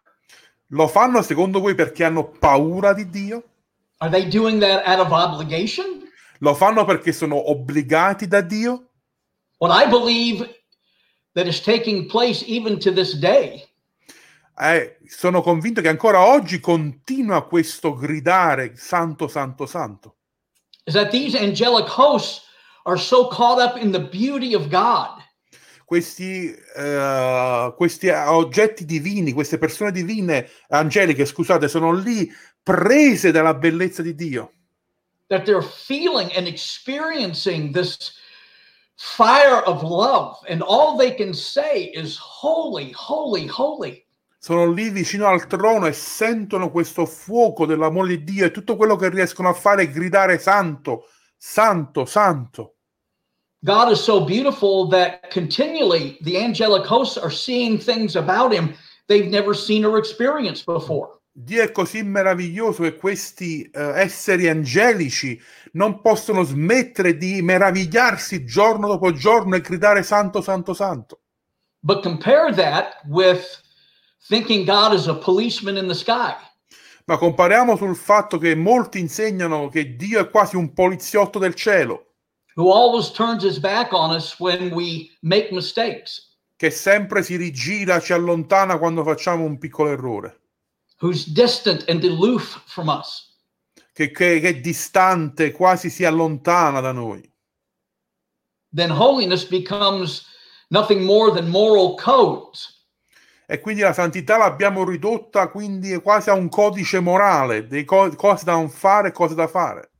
[0.73, 3.43] Lo fanno secondo voi perché hanno paura di Dio?
[3.99, 6.05] Are they doing that out of obligation?
[6.39, 8.89] Lo fanno perché sono obbligati da Dio?
[9.60, 10.49] What I believe
[11.34, 13.70] that is taking place even to this day
[14.57, 20.15] Eh, sono convinto che ancora oggi continua questo gridare Santo, Santo, Santo.
[20.85, 22.45] is that these angelic hosts
[22.85, 25.19] are so caught up in the beauty of God
[25.85, 32.31] Questi, eh, questi oggetti divini, queste persone divine, angeliche, scusate, sono lì
[32.63, 34.53] prese dalla bellezza di Dio.
[35.27, 38.13] that they're feeling and experiencing this
[38.95, 44.05] fire of love, and all they can say is, Holy, holy, holy.
[44.43, 48.95] Sono lì vicino al trono e sentono questo fuoco dell'amore di Dio e tutto quello
[48.95, 51.06] che riescono a fare è gridare santo,
[51.38, 52.77] santo, santo.
[53.60, 58.73] God is so beautiful that continually the angelic hosts are seeing things about him
[59.06, 61.19] they've never seen or experienced before.
[61.32, 65.39] Dio è così meraviglioso che questi eh, esseri angelici
[65.73, 71.19] non possono smettere di meravigliarsi giorno dopo giorno e gridare santo, santo, santo.
[71.84, 73.69] But compare that with
[74.27, 76.36] thinking God is a policeman in the sky.
[77.05, 82.13] Ma compariamo sul fatto che molti insegnano che Dio è quasi un poliziotto del cielo,
[82.55, 87.99] who always turns his back on us when we make mistakes, che sempre si rigira,
[87.99, 90.39] ci allontana quando facciamo un piccolo errore,
[91.01, 93.29] who's distant and aloof from us.
[93.93, 97.27] che, che- che è distante, quasi si allontana da noi.
[98.73, 100.25] Then holiness becomes
[100.69, 102.81] nothing more than moral codes.
[103.51, 108.45] E quindi la santità l'abbiamo ridotta quindi quasi a un codice morale, dei co- cose
[108.45, 109.91] da non fare e cose da fare.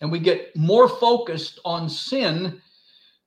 [0.00, 2.58] And we get more focused on sin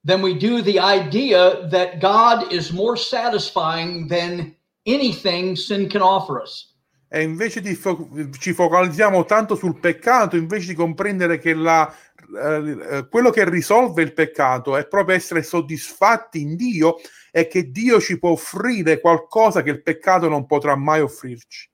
[0.04, 4.56] than we do the idea that God is more satisfying than
[4.88, 6.74] anything sin can offer us.
[7.08, 11.88] E invece di fo- ci focalizziamo tanto sul peccato, invece di comprendere che la,
[12.36, 16.96] eh, quello che risolve il peccato è proprio essere soddisfatti in Dio
[17.32, 21.70] e che Dio ci può offrire qualcosa che il peccato non potrà mai offrirci.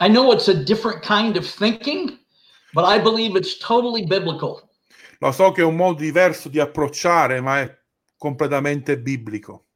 [0.00, 2.18] I know it's a different kind of thinking,
[2.72, 4.68] but I believe it's totally biblical.
[5.18, 7.78] Lo so che è un modo diverso di approcciare, ma è
[8.16, 9.66] completamente biblico.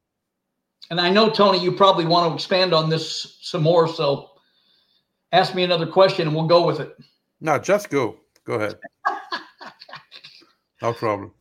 [0.89, 3.87] And I know, Tony, you probably want to expand on this some more.
[3.87, 4.39] So
[5.31, 6.95] ask me another question and we'll go with it.
[7.39, 8.17] No, just go.
[8.45, 8.79] Go ahead.
[10.81, 11.31] No problem.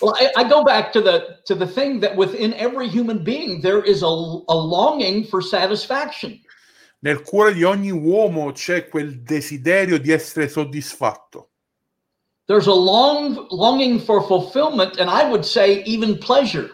[0.00, 3.60] Well, I, I go back to the to the thing that within every human being
[3.60, 6.40] there is a, a longing for satisfaction.
[7.00, 11.50] Nel cuore di ogni uomo c'è quel desiderio di essere soddisfatto.
[12.46, 16.70] there's a long longing for fulfillment, and I would say even pleasure.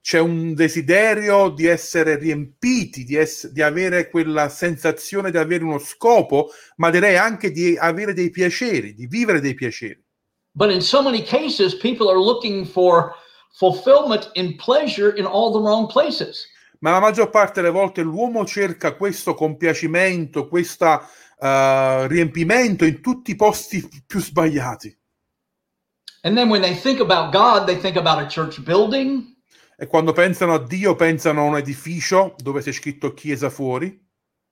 [0.00, 5.78] C'è un desiderio di essere riempiti, di, ess- di avere quella sensazione di avere uno
[5.78, 10.03] scopo, ma direi anche di avere dei piaceri, di vivere dei piaceri.
[10.56, 13.14] But in so many cases, people are looking for
[13.58, 16.46] fulfillment in pleasure in all the wrong places.
[16.80, 21.00] Ma la maggior parte delle volte l'uomo cerca questo compiacimento, questo
[21.38, 24.96] riempimento in tutti i posti più sbagliati.
[26.22, 29.32] And then when they think about God, they think about a church building,
[29.76, 34.00] E quando pensano a Dio, pensano a un edificio dove c'è scritto chiesa fuori,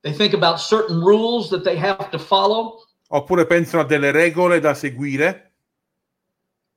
[0.01, 2.83] they think about certain rules that they have to follow.
[3.09, 5.52] oppure pensano a delle regole da seguire.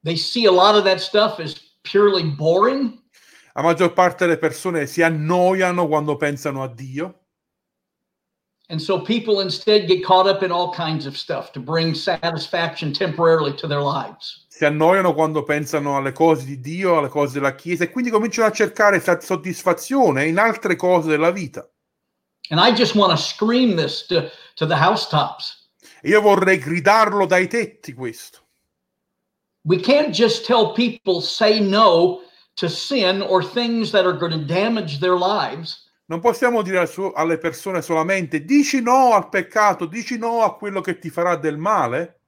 [0.05, 3.01] They see a lot of that stuff as purely boring.
[3.55, 7.21] La maggior parte delle persone si annoiano quando pensano a Dio
[8.67, 12.93] And so people instead get caught up in all kinds of stuff to bring satisfaction
[12.93, 14.45] temporarily to their lives.
[14.47, 18.47] si annoiano quando pensano alle cose di Dio, alle cose della Chiesa e quindi cominciano
[18.47, 21.67] a cercare soddisfazione in altre cose della vita.
[22.49, 25.69] And I just want to scream this to, to the housetops.
[26.01, 28.44] E io vorrei gridarlo dai tetti questo.
[29.65, 32.21] We can't just tell people say no
[32.57, 35.89] to sin or things that are going to damage their lives.
[36.07, 40.99] Non possiamo dire alle persone solamente dici no al peccato, dici no a quello che
[40.99, 42.19] ti farà del male.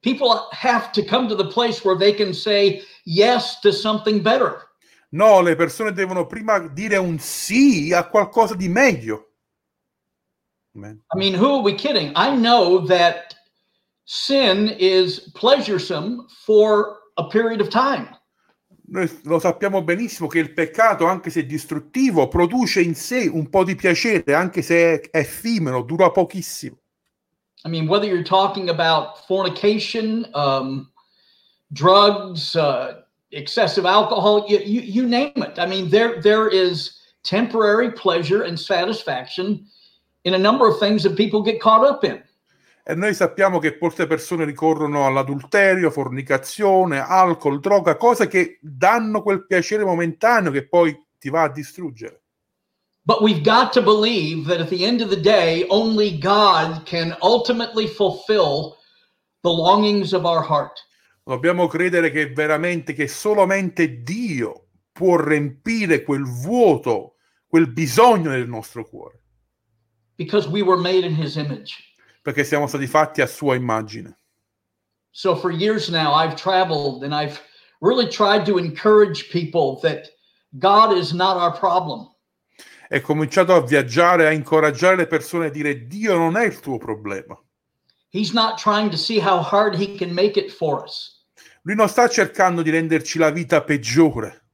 [0.00, 4.70] People have to come to the place where they can say yes to something better.
[5.10, 9.30] No, le persone devono prima dire un sì a qualcosa di meglio.
[10.76, 11.02] Amen.
[11.12, 12.12] I mean, who are we kidding?
[12.14, 13.34] I know that
[14.04, 18.08] sin is pleasuresome for a period of time.
[18.86, 23.64] Noi lo sappiamo benissimo che il peccato, anche se distruttivo, produce in sé un po'
[23.64, 26.76] di piacere, anche se è effimero, dura pochissimo.
[27.64, 30.90] I mean, whether you're talking about fornication, um,
[31.72, 35.58] drugs, uh, excessive alcohol, you, you, you name it.
[35.58, 39.66] I mean, there there is temporary pleasure and satisfaction
[40.24, 42.22] in a number of things that people get caught up in.
[42.86, 49.46] E noi sappiamo che molte persone ricorrono all'adulterio, fornicazione, alcol, droga, cose che danno quel
[49.46, 52.20] piacere momentaneo che poi ti va a distruggere.
[53.06, 57.16] But we've got to believe that at the end of the day, only God can
[57.22, 58.76] ultimately fulfill
[59.40, 60.78] the longings of our heart.
[61.22, 67.14] Dobbiamo credere che veramente, che solamente Dio può riempire quel vuoto,
[67.46, 69.22] quel bisogno del nostro cuore,
[70.16, 71.93] because we were made in his image.
[72.24, 74.16] Perché siamo stati fatti a sua immagine.
[75.10, 77.38] So for years now, I've traveled and I've
[77.82, 80.08] really tried to encourage people that
[80.58, 82.08] God is not our problem.
[82.88, 86.78] E cominciato a viaggiare, a incoraggiare le persone a dire Dio non è il tuo
[86.78, 87.38] problema.
[88.08, 91.26] He's not trying to see how hard he can make it for us.
[91.64, 94.46] Lui non sta cercando di renderci la vita peggiore.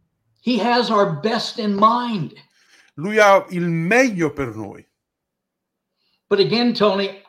[0.42, 2.33] He has our best in mind.
[2.94, 4.85] Lui ha il meglio per noi.
[6.28, 7.22] But again, Tony,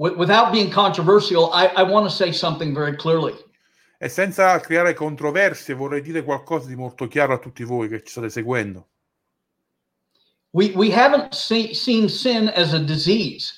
[0.00, 3.34] wi- without being controversial, I, I want to say something very clearly.
[3.98, 8.10] E senza creare controversie vorrei dire qualcosa di molto chiaro a tutti voi che ci
[8.10, 8.88] state seguendo.
[10.52, 13.52] We, we haven't see, seen sin as a disease.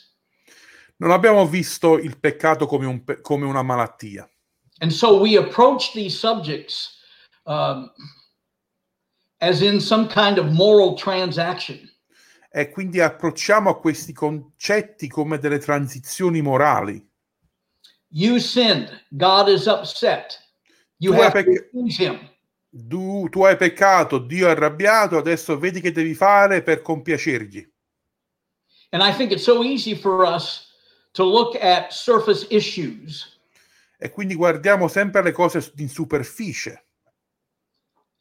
[0.96, 4.28] Non abbiamo visto il peccato come, un pe- come una malattia.
[4.81, 6.98] And so we approach these subjects
[7.46, 7.90] um,
[9.40, 11.88] as in some kind of moral transaction.
[12.55, 17.03] E quindi approcciamo a questi concetti come delle transizioni morali.
[18.09, 19.07] You sinned.
[19.09, 20.38] God is upset.
[20.99, 22.31] You Tu hai have to pecc- appease him.
[22.71, 27.71] Tu, tu hai peccato, Dio è arrabbiato, adesso vedi che devi fare per compiacergli.
[28.91, 30.69] And I think it's so easy for us
[31.12, 33.33] to look at surface issues
[33.99, 36.87] E quindi guardiamo sempre le cose in superficie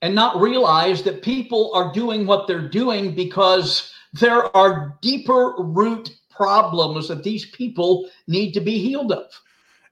[0.02, 6.10] and not realize that people are doing what they're doing because there are deeper root
[6.30, 9.28] problems that these people need to be healed of.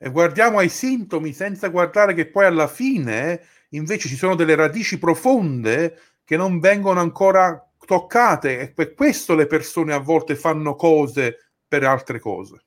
[0.01, 4.97] e guardiamo ai sintomi senza guardare che poi alla fine invece ci sono delle radici
[4.97, 11.51] profonde che non vengono ancora toccate e per questo le persone a volte fanno cose
[11.67, 12.63] per altre cose.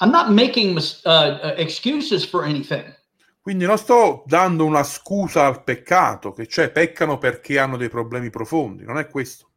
[0.00, 2.84] I'm not making uh, uh, excuses for anything.
[3.40, 8.30] Quindi non sto dando una scusa al peccato, che cioè peccano perché hanno dei problemi
[8.30, 9.51] profondi, non è questo.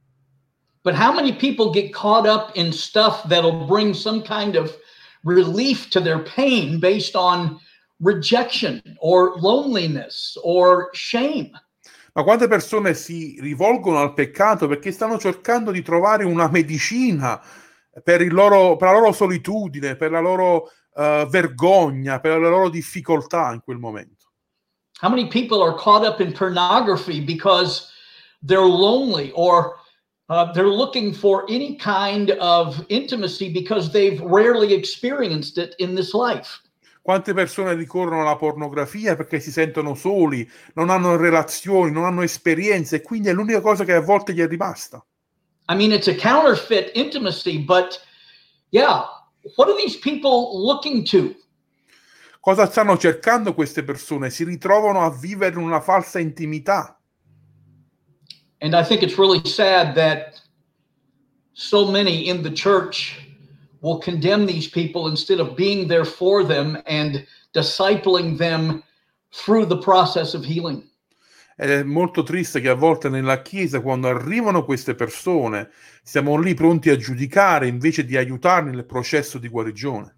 [0.86, 4.77] But how many people get caught up in stuff that'll bring some kind of
[5.23, 7.59] relief to their pain based on
[7.99, 11.49] rejection or loneliness or shame?
[12.13, 17.41] Ma quante persone si rivolgono al peccato perché stanno cercando di trovare una medicina
[18.03, 22.69] per, il loro, per la loro solitudine, per la loro eh, vergogna, per le loro
[22.69, 24.25] difficoltà in quel momento.
[25.01, 27.91] How many people are caught up in pornography because
[28.39, 29.83] they're lonely or
[30.30, 36.13] uh, they're looking for any kind of intimacy because they've rarely experienced it in this
[36.13, 36.61] life?
[37.01, 43.01] Quante persone ricorrono alla pornografia perché si sentono soli, non hanno relazioni, non hanno esperienze
[43.01, 45.05] quindi è l'unica cosa che a volte gli è rimasta.
[45.67, 47.99] I mean, it's a counterfeit intimacy, but
[48.71, 49.03] yeah,
[49.55, 51.36] what are these people looking to?
[52.39, 54.30] Cosa stanno cercando queste persone?
[54.30, 56.99] Si ritrovano a vivere in una falsa intimità.
[58.66, 60.41] And I think it's really sad that
[61.53, 63.16] so many in the church
[63.82, 68.82] will condemn these people instead of being there for them and discipling them
[69.32, 70.82] through the process of healing.
[71.57, 75.70] Ed è molto triste che a volte nella Chiesa, quando arrivano queste persone,
[76.01, 80.16] siamo lì pronti a giudicare invece di aiutarli nel processo di guarigione.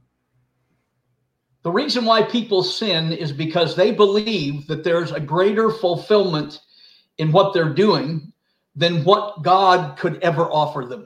[1.64, 6.62] The reason why people sin is because they believe that there's a greater fulfillment
[7.18, 8.32] in what they're doing
[8.78, 11.05] than what God could ever offer them.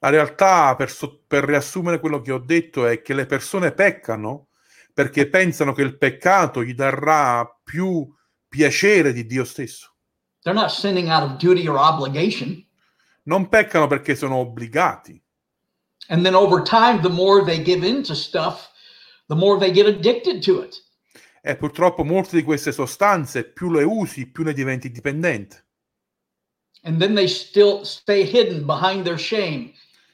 [0.00, 4.48] La realtà, per, so- per riassumere quello che ho detto, è che le persone peccano
[4.92, 8.06] perché pensano che il peccato gli darà più
[8.48, 9.94] piacere di Dio stesso.
[10.42, 12.64] They're not sinning out of duty or obligation.
[13.24, 15.20] Non peccano perché sono obbligati.
[16.08, 18.70] And then over time, the more they give into stuff,
[19.28, 20.82] the more they get addicted to it.
[21.40, 25.63] E purtroppo molte di queste sostanze, più le usi, più ne diventi dipendente.
[26.84, 29.72] And then they still stay hidden behind their shame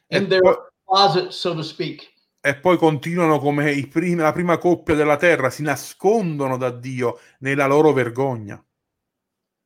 [0.09, 0.57] in E their poi-
[0.87, 2.09] closet, so to speak.
[2.43, 7.67] e poi continuano come primi- la prima coppia della terra, si nascondono da Dio nella
[7.67, 8.63] loro vergogna,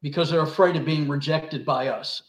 [0.00, 2.24] because they're afraid of being rejected by us.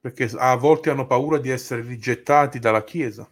[0.00, 3.28] perché a volte hanno paura di essere rigettati dalla Chiesa.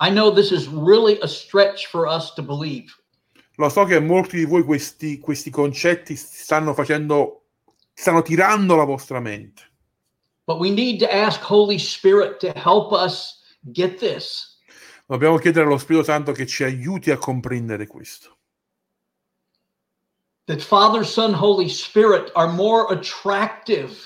[0.00, 2.92] I know this is really a stretch for us to believe,
[3.56, 7.44] Lo so che molti di voi questi, questi concetti stanno facendo,
[7.92, 9.62] stanno tirando la vostra mente,
[10.46, 13.42] but we need to ask Holy Spirit to help us
[13.72, 14.54] get this.
[15.06, 18.38] dobbiamo chiedere allo Spirito Santo che ci aiuti a comprendere questo.
[20.46, 23.96] That Father, Son, Holy Spirit are more attractive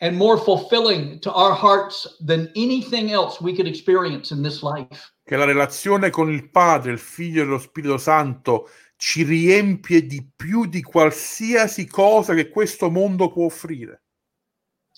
[0.00, 5.12] and more fulfilling to our hearts than anything else we could experience in this life.
[5.24, 10.26] Che la relazione con il Padre, il Figlio e lo Spirito Santo ci riempie di
[10.36, 14.01] più di qualsiasi cosa che questo mondo può offrire.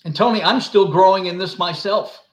[0.05, 2.23] And Tony, I'm still growing in this myself.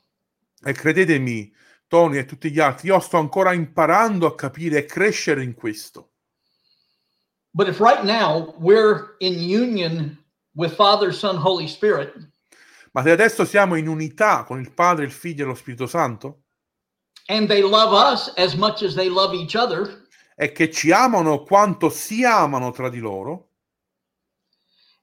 [0.65, 1.53] E credetemi,
[1.89, 6.11] Tony e tutti gli altri, io sto ancora imparando a capire e crescere in questo.
[7.55, 10.19] But if right now we're in union
[10.55, 12.31] with Father, Son, Holy Spirit,
[12.93, 16.43] Ma se adesso siamo in unità con il Padre, il Figlio e lo Spirito Santo,
[17.29, 20.07] and they love us as much as they love each other,
[20.37, 23.52] e che ci amano quanto si amano tra di loro,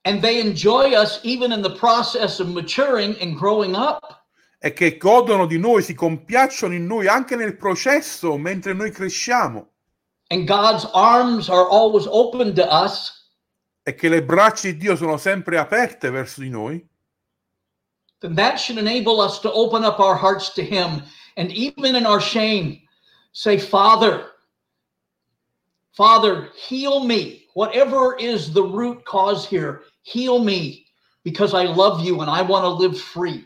[0.09, 4.25] and they enjoy us even in the process of maturing and growing up,
[4.59, 9.67] e che godono di noi, si compiacciono in noi anche nel processo mentre noi cresciamo,
[10.31, 13.27] and God's arms are always open to us,
[13.83, 16.83] e che le braccia di Dio sono sempre aperte verso di noi,
[18.21, 21.03] then that should enable us to open up our hearts to Him
[21.37, 22.81] and even in our shame,
[23.31, 24.25] say, Father,
[25.93, 27.45] Father, heal me.
[27.53, 30.85] Whatever is the root cause here, heal me
[31.23, 33.45] because I love you and I want to live free.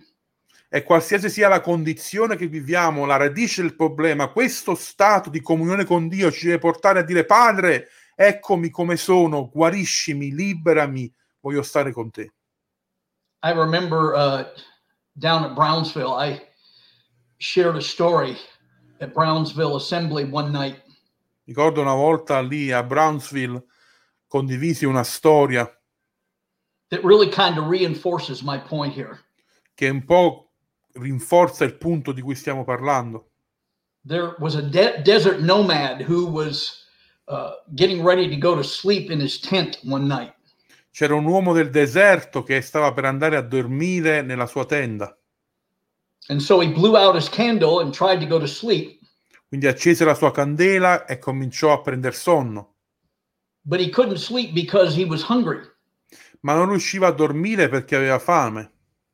[0.76, 5.86] e qualsiasi sia la condizione che viviamo, la radice del problema, questo stato di comunione
[5.86, 11.92] con Dio ci deve portare a dire Padre, eccomi come sono, guariscimi, liberami, voglio stare
[11.92, 12.34] con te.
[13.44, 14.46] I remember uh,
[15.12, 16.42] down at Brownsville, I
[17.38, 18.36] shared a story
[19.00, 20.82] at Brownsville Assembly one night.
[21.44, 23.64] Ricordo una volta lì a Brownsville
[24.26, 25.72] condivisi una storia
[26.94, 29.20] that really kind of reinforces my point here.
[29.76, 30.52] che un po'
[30.94, 33.32] rinforza il punto di cui stiamo parlando.
[34.06, 36.86] There was a de- desert nomad who was
[37.28, 40.34] uh, getting ready to go to sleep in his tent one night.
[40.92, 45.18] C'era un uomo del deserto che stava per andare a dormire nella sua tenda,
[46.28, 49.00] And so he blew out his candle and tried to go to sleep,
[49.48, 52.76] quindi accese la sua candela e cominciò a prendere sonno,
[53.64, 55.62] but he couldn't sleep because he was hungry
[56.44, 58.72] ma non riusciva a dormire perché aveva fame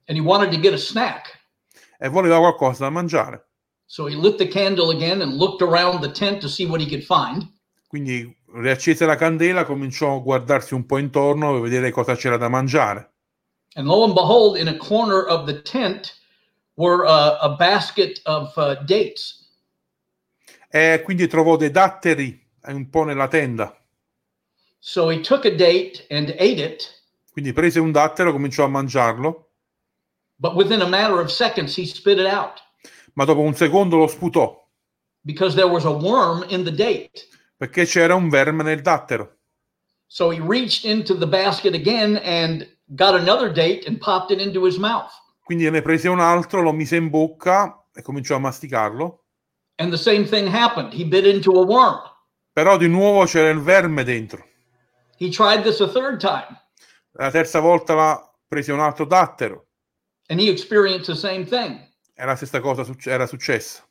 [0.09, 1.37] and he wanted to get a snack.
[1.97, 3.45] e voleva qualcosa da mangiare.
[3.85, 6.87] So he lit the candle again and looked around the tent to see what he
[6.87, 7.47] could find.
[7.87, 12.49] Quindi riaccese la candela, cominciò a guardarsi un po' intorno per vedere cosa c'era da
[12.49, 13.13] mangiare.
[13.75, 16.15] And lo and behold, in a corner of the tent
[16.75, 19.47] were uh, a basket of uh, dates.
[20.69, 23.75] E quindi trovò dei datteri un po' nella tenda.
[24.79, 26.98] So he took a date and ate it,
[27.39, 29.51] Quindi prese un dattero, cominciò a mangiarlo,
[30.35, 32.61] but within a matter of seconds he spit it out
[33.13, 34.67] ma dopo un secondo lo sputò
[35.21, 37.27] because there was a worm in the date.
[37.55, 39.37] perché c'era un verme nel dattero.
[40.07, 44.65] So he reached into the basket again and got another date and popped it into
[44.65, 45.11] his mouth.
[45.45, 49.23] Quindi ne prese un altro, lo mise in bocca e cominciò a masticarlo.
[49.75, 50.93] And the same thing happened.
[50.93, 52.01] He bit into a worm.
[52.51, 54.45] Però di nuovo c'era il verme dentro.
[55.17, 56.57] He tried this a third time
[57.13, 59.67] La terza volta la prese un altro dattero
[60.29, 61.79] and he experienced the same thing.
[62.13, 63.83] e la stessa cosa era successa.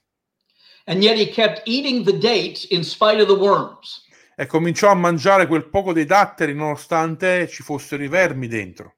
[0.87, 4.05] And yet he kept eating the dates in spite of the worms.
[4.37, 8.95] E cominciò a mangiare quel poco dei datteri nonostante ci fossero i vermi dentro,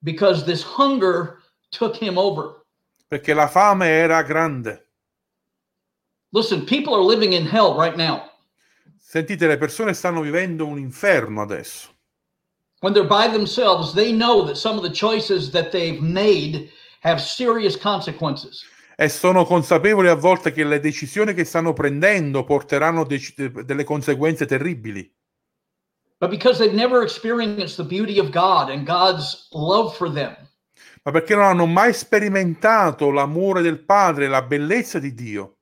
[0.00, 1.38] because this hunger
[1.70, 2.64] took him over.
[3.06, 4.88] perché la fame era grande.
[6.32, 8.28] Listen, people are living in hell right now.
[8.98, 11.88] Sentite, le persone stanno vivendo un inferno adesso.
[12.80, 16.70] When they're by themselves, they know that some of the choices that they've made
[17.02, 18.64] have serious consequences.
[18.96, 24.44] e sono consapevoli a volte che le decisioni che stanno prendendo porteranno dec- delle conseguenze
[24.44, 25.10] terribili,
[26.18, 30.36] But because they've never experienced the beauty of God and God's love for them,
[31.02, 35.56] ma perché non hanno mai sperimentato l'amore del Padre, la bellezza di Dio,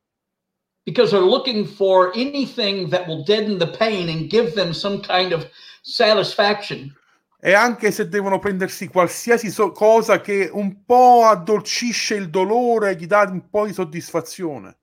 [0.84, 5.32] because they're looking for anything that will deaden the pain and give them some kind
[5.32, 5.48] of
[5.82, 6.92] satisfaction,
[7.40, 13.06] e anche se devono prendersi qualsiasi so- cosa che un po' addolcisce il dolore, gli
[13.06, 14.76] dà un po' di soddisfazione.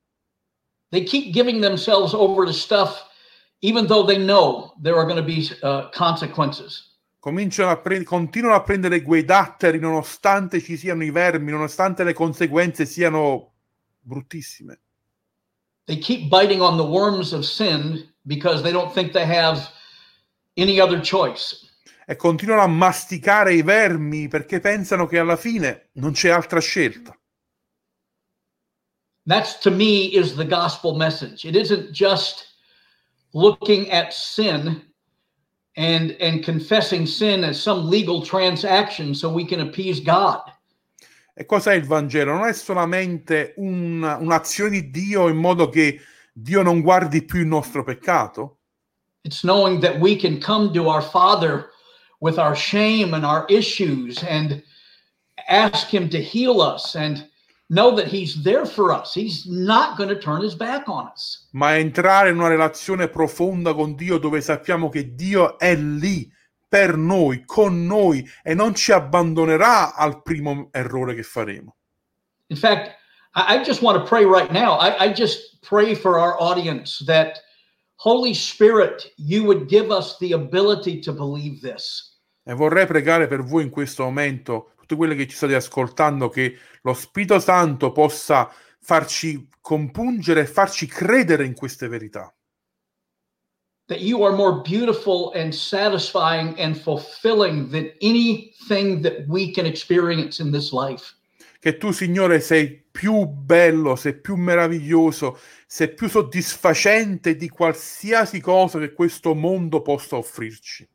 [0.90, 3.04] they keep giving themselves over to stuff
[3.60, 6.94] even though they know there are going to be uh, consequences.
[7.18, 12.12] Cominciano a pre- continuano a prendere quei datteri nonostante ci siano i vermi, nonostante le
[12.12, 13.54] conseguenze siano
[14.00, 14.78] bruttissime.
[15.86, 19.68] They keep biting on the worms of sin because they don't think they have
[20.56, 21.65] any other choice.
[22.08, 27.18] E continuano a masticare i vermi perché pensano che alla fine non c'è altra scelta.
[29.26, 31.44] That's to me is the gospel message.
[31.44, 32.46] It isn't just
[33.32, 34.84] looking at sin
[35.74, 40.42] and and confessing sin as some legal transaction so we can appease God.
[41.34, 42.32] E cos'è il Vangelo?
[42.34, 46.00] Non è solamente un- un'azione di Dio in modo che
[46.32, 48.60] Dio non guardi più il nostro peccato,
[49.24, 51.70] It's knowing that we can come to our Father
[52.20, 54.62] with our shame and our issues and
[55.48, 57.28] ask Him to heal us and
[57.68, 59.12] know that He's there for us.
[59.14, 61.48] He's not going to turn His back on us.
[61.52, 66.30] ma entrare in una relazione profonda con Dio dove sappiamo che Dio è lì
[66.68, 71.76] per noi, con noi e non ci abbandonerà al primo errore che faremo.
[72.48, 72.96] In fact,
[73.34, 74.78] I, I just want to pray right now.
[74.78, 77.40] I, I just pray for our audience that
[77.98, 82.20] Holy Spirit, you would give us the ability to believe this.
[82.44, 86.56] E vorrei pregare per voi in questo momento, tutti quelli che ci state ascoltando, che
[86.82, 92.32] lo Spirito Santo possa farci compungere e farci credere in queste verità.
[93.88, 100.40] That you are more beautiful and satisfying and fulfilling than anything that we can experience
[100.40, 101.15] in this life.
[101.66, 108.78] Che tu, Signore, sei più bello, sei più meraviglioso, sei più soddisfacente di qualsiasi cosa
[108.78, 110.88] che questo mondo possa offrirci.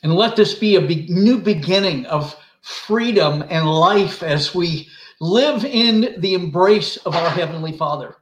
[0.00, 4.86] And let this be a be- new beginning of freedom and life as we
[5.18, 8.16] live in the embrace of our Heavenly Father.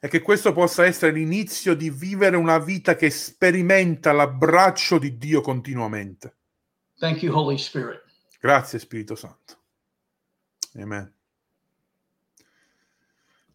[0.00, 5.40] E che questo possa essere l'inizio di vivere una vita che sperimenta l'abbraccio di Dio
[5.40, 6.36] continuamente.
[7.00, 8.04] Thank you, Holy Spirit.
[8.38, 9.54] Grazie Spirito Santo.
[10.76, 11.15] Amen.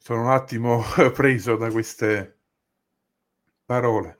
[0.03, 0.81] Sono un attimo
[1.13, 2.39] preso da queste
[3.65, 4.19] parole.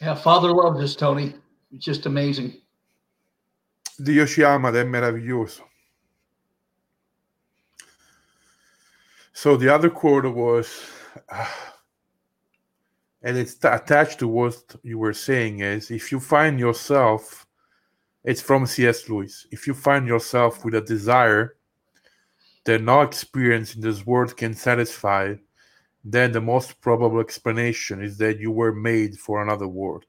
[0.00, 1.34] Yeah, Father loves us, Tony.
[1.70, 2.60] It's just amazing.
[3.96, 5.68] Dio ci ama ed è meraviglioso.
[9.32, 10.90] So the other quote was,
[11.28, 11.46] uh,
[13.22, 17.46] and it's t- attached to what you were saying is, if you find yourself,
[18.24, 19.08] it's from C.S.
[19.08, 19.46] Lewis.
[19.50, 21.56] If you find yourself with a desire
[22.64, 25.34] that no experience in this world can satisfy,
[26.04, 30.06] then the most probable explanation is that you were made for another world.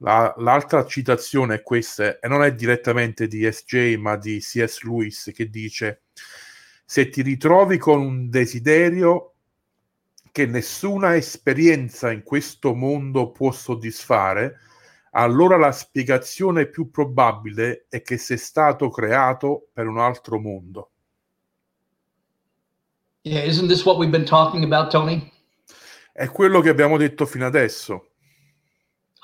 [0.00, 4.82] La- l'altra citazione è questa, e non è direttamente di SJ, ma di C.S.
[4.82, 6.02] Lewis, che dice:
[6.84, 9.34] Se ti ritrovi con un desiderio
[10.30, 14.60] che nessuna esperienza in questo mondo può soddisfare,
[15.12, 20.90] allora la spiegazione più probabile è che sei stato creato per un altro mondo.
[23.22, 25.30] Yeah, isn't this what we've been talking about, Tony?
[26.12, 28.10] È quello che abbiamo detto fino adesso.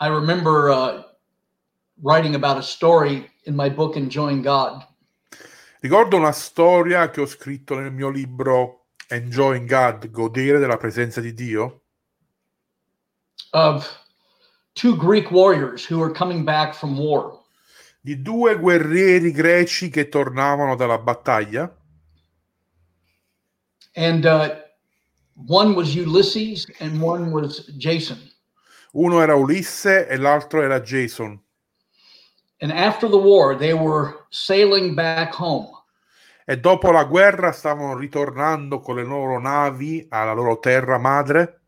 [0.00, 1.04] I remember uh,
[2.02, 4.86] writing about a story in my book, Enjoying God.
[5.80, 11.34] Ricordo una storia che ho scritto nel mio libro Enjoying God, godere della presenza di
[11.34, 11.82] Dio,
[13.54, 14.03] of
[14.74, 17.40] two Greek warriors who were coming back from war.
[18.04, 21.74] di due guerrieri greci che tornavano dalla battaglia.
[23.94, 24.56] And uh,
[25.46, 28.18] one was Ulysses and one was Jason.
[28.92, 31.42] Uno era Ulisse e l'altro era Jason.
[32.60, 35.70] And after the war, they were sailing back home.
[36.44, 41.62] E dopo la guerra stavano ritornando con le loro navi alla loro terra madre.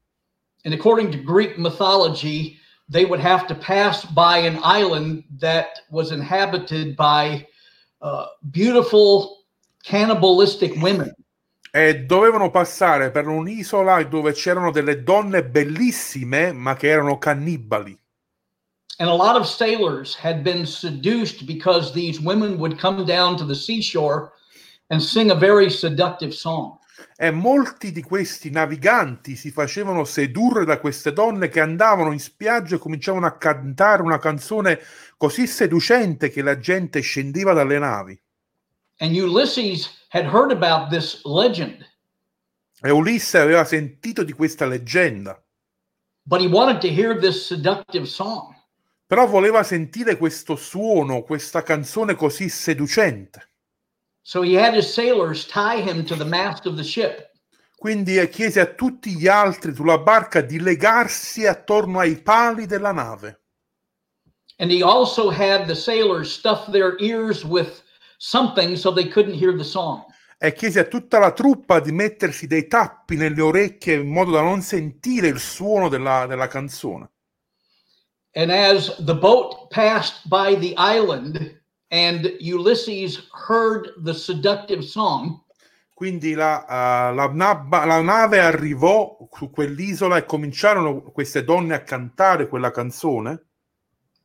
[0.65, 2.59] And according to Greek mythology,
[2.89, 7.47] they would have to pass by an island that was inhabited by
[8.01, 9.45] uh, beautiful
[9.85, 11.13] cannibalistic women.
[11.73, 17.99] E dovevano passare per un'isola dove c'erano delle donne bellissime, ma che erano cannibali.
[18.99, 23.45] And a lot of sailors had been seduced because these women would come down to
[23.45, 24.33] the seashore
[24.89, 26.79] and sing a very seductive song.
[27.17, 32.77] E molti di questi naviganti si facevano sedurre da queste donne che andavano in spiaggia
[32.77, 34.81] e cominciavano a cantare una canzone
[35.17, 38.21] così seducente che la gente scendeva dalle navi.
[42.81, 45.43] E Ulisse aveva sentito di questa leggenda,
[46.25, 48.55] but he wanted to hear this seductive song.
[49.07, 53.51] però voleva sentire questo suono, questa canzone così seducente.
[54.29, 57.31] So he had his sailors tie him to the mast of the ship.
[57.79, 63.43] Quindi chiese a tutti gli altri sulla barca di legarsi attorno ai pali della nave.
[64.57, 67.85] And he also had the sailors stuff their ears with
[68.19, 70.03] something so they couldn't hear the song.
[70.39, 74.41] E chiese a tutta la truppa di mettersi dei tappi nelle orecchie in modo da
[74.41, 77.13] non sentire il suono della, della canzone.
[78.35, 81.56] And as the boat passed by the island
[81.89, 85.41] and Ulysses heard the seductive song,
[85.95, 91.83] Quindi la, eh, la nabba- la nave arrivò su quell'isola e cominciarono queste donne a
[91.83, 93.45] cantare quella canzone.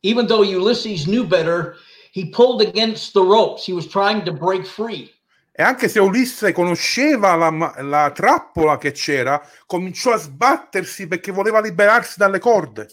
[0.02, 1.76] even though Ulysses knew better,
[2.12, 3.64] he pulled against the ropes.
[3.64, 5.10] He was trying to break free.
[5.54, 7.50] E anche se Ulisse conosceva la,
[7.82, 12.88] la trappola che c'era, cominciò a sbattersi perché voleva liberarsi dalle corde,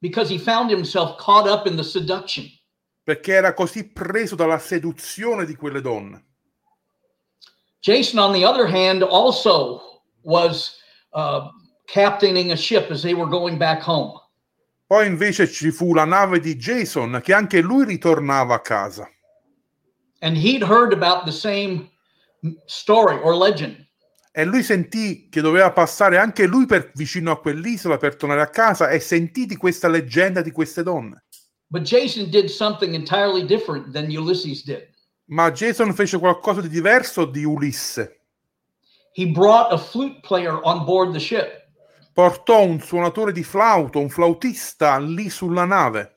[0.00, 2.44] because he found himself caught up in the seduction.
[3.08, 6.26] Perché era così preso dalla seduzione di quelle donne.
[7.80, 10.76] Jason, on the other hand, also was
[11.14, 11.48] uh,
[11.86, 14.12] captaining a ship as they were going back home.
[14.86, 19.10] Poi invece ci fu la nave di Jason che anche lui ritornava a casa
[20.20, 21.90] And he'd heard about the same
[22.66, 23.86] story or legend.
[24.32, 28.50] e lui sentì che doveva passare anche lui per, vicino a quell'isola per tornare a
[28.50, 31.24] casa e sentì di questa leggenda di queste donne.
[31.70, 34.88] But Jason did something entirely different than Ulysses did.
[35.26, 38.20] Ma Jason fece qualcosa di diverso di Ulisse.
[39.12, 41.66] He brought a flute player on board the ship.
[42.14, 46.16] Portò un suonatore di flauto, un flautista lì sulla nave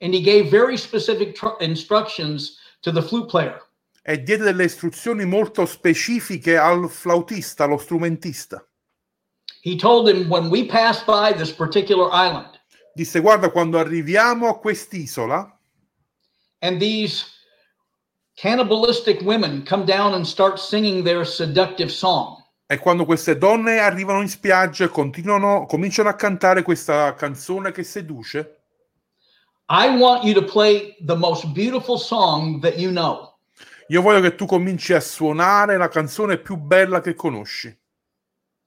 [0.00, 3.60] And he gave very specific tr- instructions to the flute player.
[4.04, 8.66] e diede delle istruzioni molto specifiche al flautista, allo strumentista.
[9.62, 12.58] He told him when we pass by this particular island
[12.94, 15.58] Disse: Guarda, quando arriviamo a quest'isola
[16.60, 17.24] and these
[18.34, 22.36] cannibalistic women come down and start singing their seductive song,
[22.66, 27.82] e quando queste donne arrivano in spiaggia e continuano, cominciano a cantare questa canzone che
[27.82, 28.60] seduce,
[29.68, 33.32] I want you to play the most beautiful song that you know.
[33.88, 37.74] io voglio che tu cominci a suonare la canzone più bella che conosci.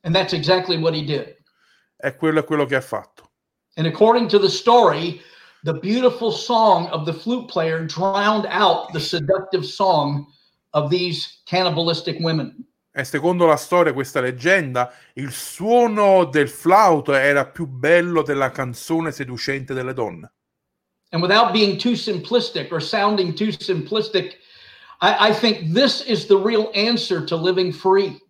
[0.02, 1.36] And that's exactly what he did.
[1.98, 3.25] E quello è quello che ha fatto.
[3.78, 5.22] And according to the story,
[5.64, 10.28] the beautiful song of the flute player drowned out the seductive song
[10.74, 12.66] of these cannibalistic women.
[12.98, 19.12] E secondo la storia, questa leggenda, il suono del flauto era più bello della canzone
[19.12, 20.32] seducente delle donne.
[21.12, 24.38] And without being too simplistic or sounding too simplistic,
[25.02, 28.22] I, I think this is the real answer to living free.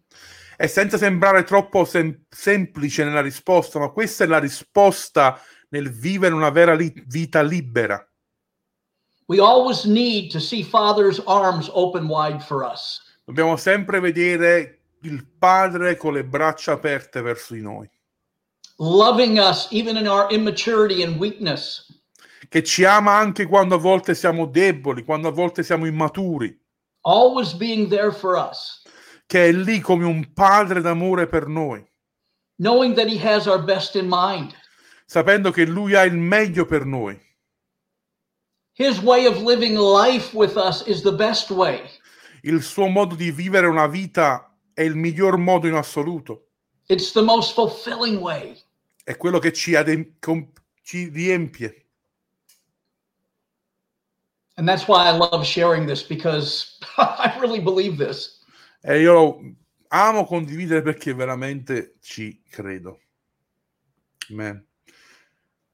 [0.57, 5.39] E senza sembrare troppo sem- semplice nella risposta, ma questa è la risposta
[5.69, 8.05] nel vivere una vera li- vita libera.
[9.27, 13.01] We always need to see Father's arms open wide for us.
[13.25, 17.89] Dobbiamo sempre vedere il Padre con le braccia aperte verso di noi,
[18.77, 21.91] loving us even in our immaturity and weakness.
[22.47, 26.55] che ci ama anche quando a volte siamo deboli, quando a volte siamo immaturi,
[27.01, 28.83] always being there for us,
[29.27, 31.85] che è lì come un padre d'amore per noi,
[32.57, 34.53] knowing that He has our best in mind.
[35.05, 37.19] sapendo che lui ha il meglio per noi.
[38.77, 41.81] His way of living life with us is the best way.
[42.43, 46.49] Il suo modo di vivere una vita è il miglior modo in assoluto.
[46.87, 48.55] It's the most fulfilling way.
[49.03, 50.51] È quello che ci, adem- com-
[50.83, 51.85] ci riempie.
[54.57, 58.34] And that's why I love sharing this because I really believe this.
[58.87, 59.55] E io lo
[59.87, 62.99] amo condividere perché veramente ci credo.
[64.29, 64.63] Amen.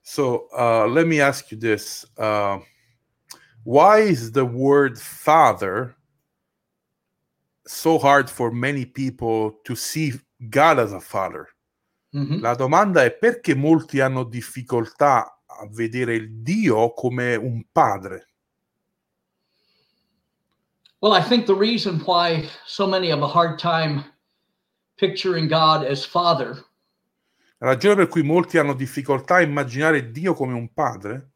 [0.02, 2.06] So uh, let me ask you this.
[2.18, 2.60] Uh,
[3.64, 5.98] why is the word father
[7.66, 11.50] so hard for many people to see God as a father?
[12.14, 12.40] Mhm.
[12.40, 18.28] La domanda è perché molti hanno difficoltà a vedere il Dio come un padre?
[21.02, 24.06] Well, I think the reason why so many have a hard time
[24.98, 26.64] picturing God as Father
[27.58, 31.32] La ragione per cui molti hanno difficoltà a immaginare Dio come un padre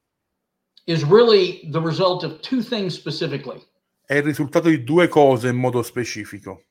[0.86, 3.64] is really the result of two things specifically.
[4.06, 6.64] è il risultato di due cose in modo specifico.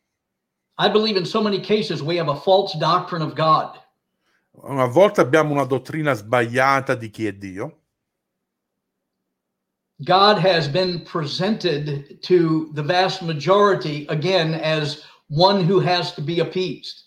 [0.78, 3.80] I believe in so many cases we have a false doctrine of God.
[4.62, 7.83] Una volta abbiamo una dottrina sbagliata di chi è Dio,
[10.02, 16.40] God has been presented to the vast majority again as one who has to be
[16.40, 17.04] appeased.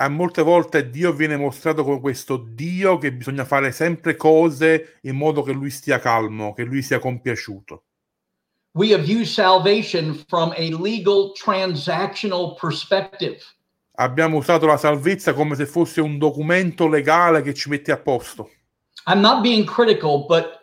[0.00, 5.16] a molte volte Dio viene mostrato come questo Dio che bisogna fare sempre cose in
[5.16, 7.82] modo che lui stia calmo, che lui sia compiaciuto.
[8.74, 13.38] We have used salvation from a legal transactional perspective.
[13.96, 18.50] Abbiamo usato la salvezza come se fosse un documento legale che ci mette a posto.
[19.08, 20.57] I'm not being critical, but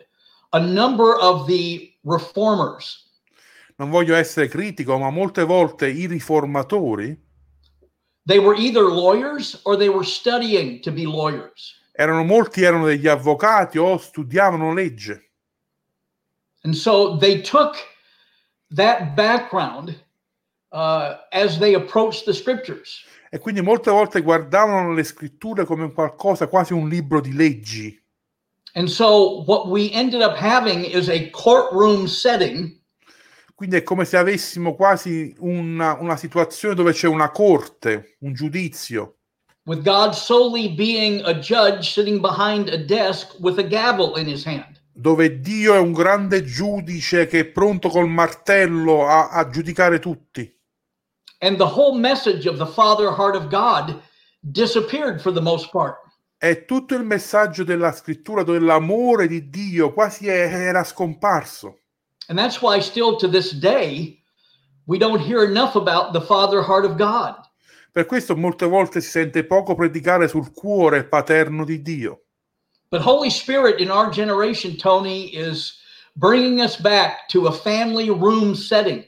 [0.56, 3.04] a number of the reformers
[3.78, 7.24] Non voglio essere critico, ma molte volte i riformatori
[8.26, 11.74] they were either lawyers or they were studying to be lawyers.
[11.92, 15.32] erano molti erano degli avvocati o studiavano legge
[16.64, 17.76] And so they took
[18.76, 19.96] that background
[20.72, 23.04] uh, as they approached the scriptures.
[23.30, 28.02] e quindi molte volte guardavano le scritture come qualcosa, quasi un libro di leggi.
[28.76, 32.78] And so what we ended up having is a courtroom setting
[33.56, 39.20] Quindi è come se avessimo quasi una, una situazione dove c'è una corte, un giudizio,
[39.66, 44.44] with God solely being a judge sitting behind a desk with a gavel in his
[44.44, 44.82] hand.
[44.92, 50.54] dove Dio è un grande giudice che è pronto col martello a, a giudicare tutti.
[51.40, 54.02] And the whole message of the Father heart of God
[54.42, 55.98] disappeared for the most part.
[56.38, 61.80] E tutto il messaggio della scrittura dell'amore di Dio quasi è- era scomparso.
[62.28, 64.22] And that's why, still to this day,
[64.86, 67.44] we don't hear enough about the Father heart of God.
[67.92, 72.24] Per questo molte volte si sente poco predicare sul cuore paterno di Dio.
[72.90, 75.80] But Holy Spirit in our generation, Tony, is
[76.14, 79.06] bringing us back to a family room setting.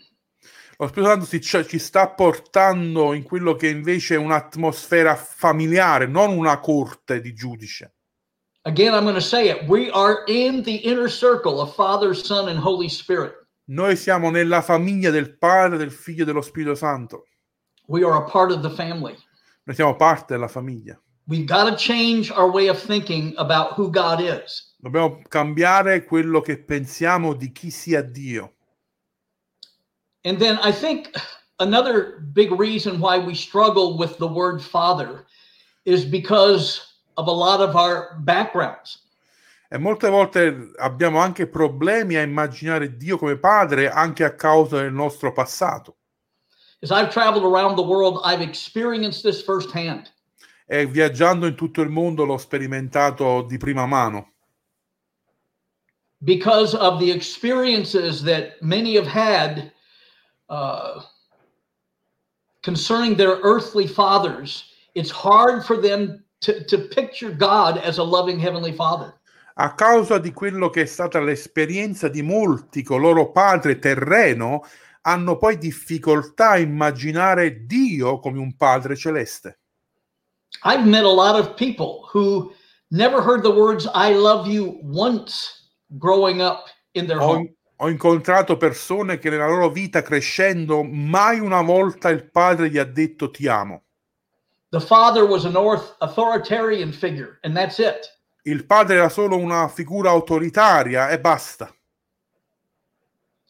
[0.80, 6.38] Lo Spirito Santo si- ci sta portando in quello che invece è un'atmosfera familiare, non
[6.38, 7.94] una corte di giudice.
[8.62, 9.68] Again, I'm going to say it.
[9.68, 13.34] We are in the inner circle of Father, Son, and Holy Spirit.
[13.70, 17.26] Noi siamo nella famiglia del Padre, del Figlio e dello Spirito Santo.
[17.88, 19.16] We are a part of the family.
[19.64, 21.02] Noi siamo parte della famiglia.
[21.24, 24.76] We've got to change our way of thinking about who God is.
[24.78, 28.57] Dobbiamo cambiare quello che pensiamo di chi sia Dio.
[30.28, 31.16] And then I think
[31.60, 35.26] another big reason why we struggle with the word Father
[35.86, 39.04] is because of a lot of our backgrounds.
[39.70, 44.92] E molte volte abbiamo anche problemi a immaginare Dio come padre anche a causa del
[44.92, 45.96] nostro passato.
[46.82, 50.12] As I've traveled around the world, I've experienced this firsthand.
[50.68, 54.34] E viaggiando in tutto il mondo l'ho sperimentato di prima mano.
[56.24, 59.72] because of the experiences that many have had
[60.50, 61.02] uh,
[62.64, 68.40] concerning their earthly fathers, it's hard for them to, to picture God as a loving
[68.40, 69.14] heavenly father.
[69.60, 74.64] A causa di quello che è stata l'esperienza di molti con loro padre terreno,
[75.02, 79.60] hanno poi difficoltà a immaginare Dio come un padre celeste.
[80.64, 82.52] I've met a lot of people who
[82.92, 87.57] never heard the words I love you once growing up in their Ho, home.
[87.78, 92.84] Ho incontrato persone che nella loro vita crescendo mai una volta il padre gli ha
[92.84, 93.84] detto ti amo.
[94.70, 98.18] The father was an authoritarian figure, and that's it.
[98.48, 101.70] il padre era solo una figura autoritaria e basta.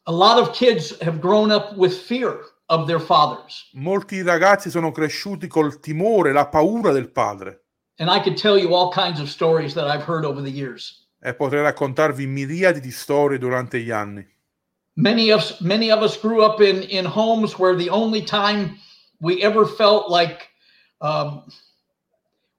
[0.04, 3.70] A lot of kids have grown up with fear of their fathers.
[3.74, 7.66] Molti ragazzi sono cresciuti col timore, la paura del padre.
[8.00, 11.07] And I could tell you all kinds of stories that I've heard over the years.
[11.20, 14.26] E potrei raccontarvi miriadi di storie durante gli anni.
[14.94, 18.78] Many of many of us grew up in in homes where the only time
[19.20, 20.50] we ever felt like
[21.02, 21.44] um,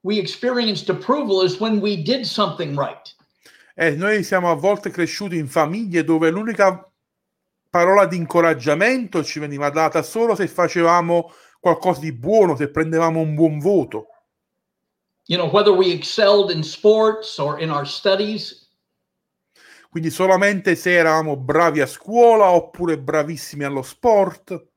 [0.03, 3.15] we experienced approval is when we did something right.
[3.75, 6.85] E noi siamo a volte cresciuti in famiglie dove l'unica
[7.69, 13.35] parola di incoraggiamento ci veniva data solo se facevamo qualcosa di buono, se prendevamo un
[13.35, 14.07] buon voto.
[15.29, 18.67] You know, whether we excelled in sports or in our studies,
[19.91, 24.67] Quindi solamente se eravamo bravi a scuola oppure bravissimi allo sport.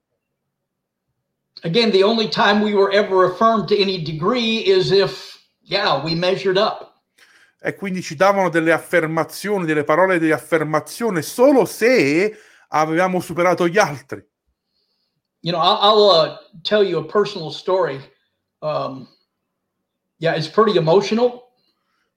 [1.63, 6.15] again, the only time we were ever affirmed to any degree is if, yeah, we
[6.15, 6.91] measured up.
[7.61, 12.37] E quindi ci davano delle affermazioni, delle parole di affermazione solo se
[12.69, 14.25] avevamo superato gli altri.
[15.43, 18.01] You know, I'll, I'll uh, tell you a personal story.
[18.61, 19.09] Um,
[20.23, 21.51] yeah, it's pretty emotional.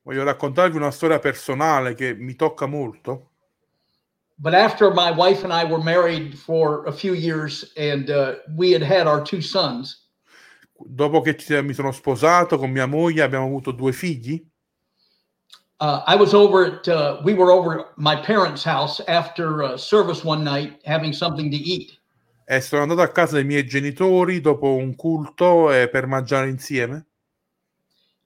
[0.03, 3.31] Voglio raccontarvi una storia personale che mi tocca molto.
[4.37, 8.71] But after my wife and I were married for a few years and uh, we
[8.73, 10.03] had had our two sons,
[10.77, 14.45] Dopo che ci- mi sono sposato con mia moglie, abbiamo avuto due figli.
[15.79, 19.77] uh, I was over at, uh, we were over at my parents' house after uh,
[19.77, 21.97] service one night having something to eat.
[22.45, 27.07] E sono andato a casa dei miei genitori dopo un culto eh, per mangiare insieme.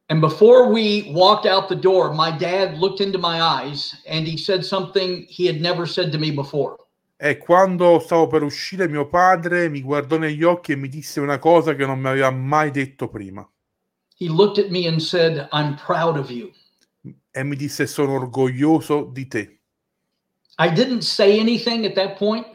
[0.09, 4.37] And before we walked out the door, my dad looked into my eyes and he
[4.37, 6.77] said something he had never said to me before.
[7.21, 11.37] E quando stavo per uscire, mio padre mi guardò negli occhi e mi disse una
[11.37, 13.47] cosa che non mi aveva mai detto prima.
[14.17, 16.51] He looked at me and said, I'm proud of you.
[17.31, 19.59] E mi disse: Sono orgoglioso di te.
[20.57, 22.45] I didn't say anything at that point,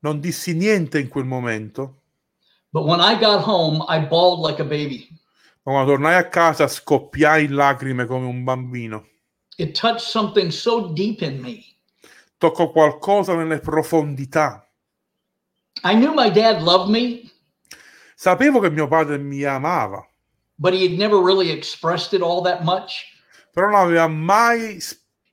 [0.00, 2.02] Non dissi niente in quel momento,
[2.72, 5.19] but when I got home, I bawled like a baby.
[5.62, 9.06] Ma quando tornai a casa scoppiai in lacrime come un bambino.
[9.56, 11.64] It touched something so deep in me.
[12.38, 14.66] Toccò qualcosa nelle profondità.
[15.84, 17.30] I knew my dad loved me,
[18.14, 20.06] Sapevo che mio padre mi amava,
[20.58, 23.06] but he had never really expressed it all that much.
[23.50, 24.78] però non aveva mai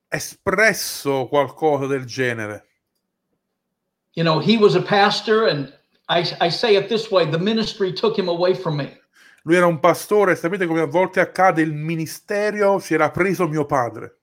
[0.07, 2.65] espresso qualcosa del genere.
[4.13, 5.73] You know, he was a pastor, and
[6.07, 8.97] I, I say it this way the ministry took him away from me.
[9.47, 13.47] Lui era un pastore e sapete come a volte accade, il ministero si era preso
[13.47, 14.19] mio padre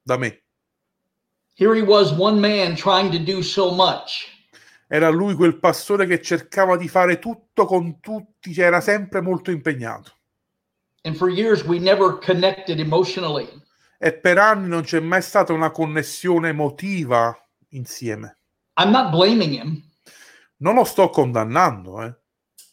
[0.00, 0.44] da me.
[1.56, 4.30] Here he was, one man trying to do so much.
[4.86, 9.50] Era lui quel pastore che cercava di fare tutto con tutti, cioè era sempre molto
[9.50, 10.12] impegnato.
[11.02, 13.48] And for years, we never connected emotionally.
[13.98, 17.36] E per anni non c'è mai stata una connessione emotiva
[17.70, 18.38] insieme.
[18.78, 19.82] I'm not blaming him,
[20.58, 22.14] Non lo sto condannando, eh.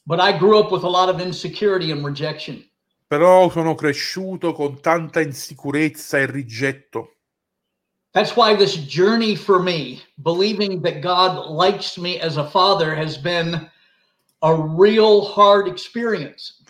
[0.06, 2.64] But I grew up with a lot of insecurity and rejection.
[3.12, 7.18] però sono cresciuto con tanta insicurezza e rigetto.
[8.12, 13.18] That's why this journey for me, believing that God likes me as a father, has
[13.18, 13.70] been
[14.42, 16.64] a real hard experience.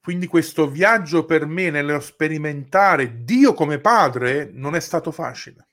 [0.00, 5.66] Quindi questo viaggio per me nello sperimentare Dio come padre non è stato facile.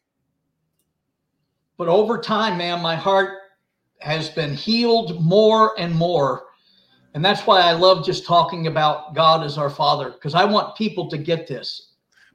[1.78, 3.38] But over time, man, my heart
[4.00, 6.42] has been healed more and more.
[7.14, 10.76] And that's why I love just talking about God as our father, because I want
[10.76, 11.90] people to get this.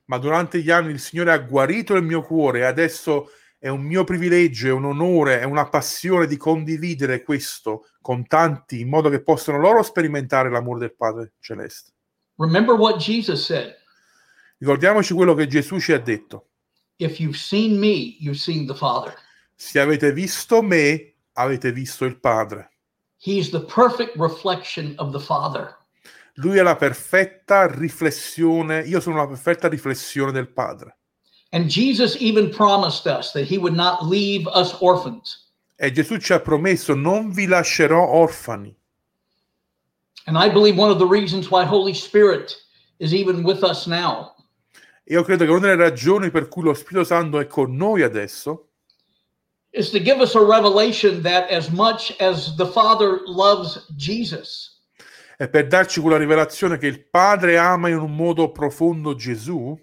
[0.07, 3.83] Ma durante gli anni il Signore ha guarito il mio cuore e adesso è un
[3.83, 9.09] mio privilegio, è un onore, è una passione di condividere questo con tanti in modo
[9.09, 11.93] che possano loro sperimentare l'amore del Padre Celeste.
[12.37, 13.75] Remember what Jesus said
[14.59, 16.51] Ricordiamoci quello che Gesù ci ha detto.
[16.99, 19.15] if you've seen me, you've seen the Father.
[19.55, 22.76] Se avete visto me, avete visto il Padre.
[23.19, 25.75] He's the perfect reflection of the Father.
[26.35, 30.97] Lui è la perfetta riflessione, io sono la perfetta riflessione del Padre.
[31.51, 35.51] And Jesus even promised us that he would not leave us orphans.
[35.77, 38.75] E Gesù ci ha promesso, non vi lascerò orfani.
[40.27, 42.55] And I believe one of the reasons why Holy Spirit
[42.99, 44.35] is even with us now
[45.09, 48.66] Io credo che una delle ragioni per cui lo Spirito Santo è con noi adesso
[49.77, 54.73] is to give us a revelation that as much as the Father loves Jesus,
[55.37, 59.79] è per darci quella rivelazione che il Padre ama in un modo profondo Gesù,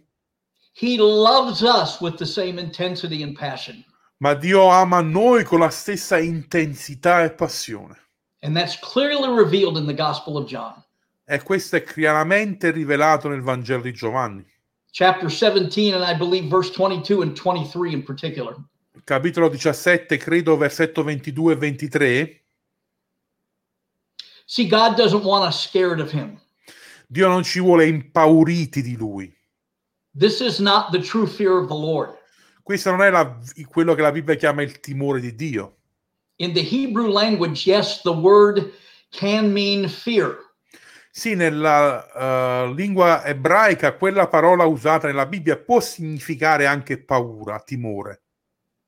[0.74, 3.84] he loves us with the same intensity and passion.
[4.18, 7.98] ma Dio ama noi con la stessa intensità e passione.
[8.42, 10.84] And that's clearly revealed in the Gospel of John.
[11.26, 14.46] E questo è chiaramente rivelato nel Vangelo di Giovanni.
[14.92, 18.56] chapter 17, and I believe verse 22 and 23 in particular.
[19.04, 22.44] Capitolo 17, credo versetto 22 e 23.
[24.46, 26.40] See, God doesn't want us scared of Him.
[27.08, 29.36] Dio non ci vuole impauriti di lui.
[30.18, 32.16] This is not the true fear of the Lord.
[32.62, 33.38] Questo non è la-
[33.68, 35.78] quello che la Bibbia chiama il timore di Dio.
[36.38, 38.72] In the Hebrew language, yes, the word
[39.10, 40.38] can mean fear.
[41.12, 48.23] Sì, nella eh, lingua ebraica quella parola usata nella Bibbia può significare anche paura, timore.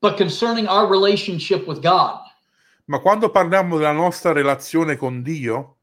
[0.00, 2.20] But concerning our relationship with God,
[2.88, 5.78] Ma quando parliamo della nostra relazione con Dio,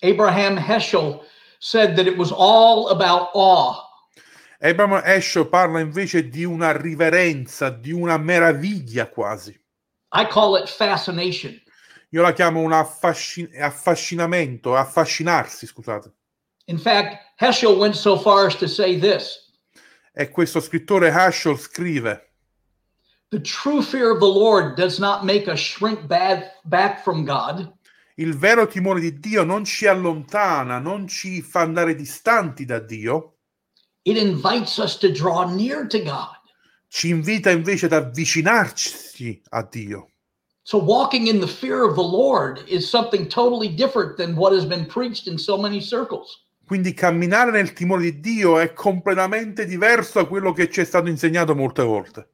[0.00, 1.20] Abraham Heschel
[1.60, 3.76] said that it was all about awe.
[4.60, 9.50] Abraham Esho parla invece di una riverenza, di una meraviglia quasi.
[10.14, 11.60] I call it fascination.
[12.10, 16.12] Io la chiamo un affasci- affascinamento, affascinarsi, scusate.
[16.66, 19.50] In fact, Heschel went so far as to say this
[20.14, 22.31] E questo scrittore Hashel scrive:
[28.16, 33.36] Il vero timore di Dio non ci allontana, non ci fa andare distanti da Dio,
[34.04, 36.40] It invites us to draw near to God.
[36.88, 40.10] ci invita invece ad avvicinarci a Dio.
[40.62, 44.66] So, walking in the fear of the Lord is something totally different than what has
[44.66, 46.44] been preached in so many circles.
[46.66, 51.08] Quindi camminare nel timore di Dio è completamente diverso da quello che ci è stato
[51.08, 52.28] insegnato molte volte.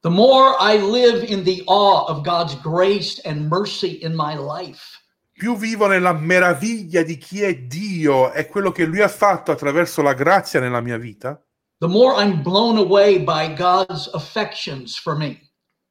[0.00, 4.96] The more I live in the awe of God's grace and mercy in my life,
[5.32, 10.02] Più vivo nella meraviglia di chi è Dio e quello che Lui ha fatto attraverso
[10.02, 11.40] la grazia nella mia vita,
[11.80, 15.40] the more I'm blown away by God's affections for me.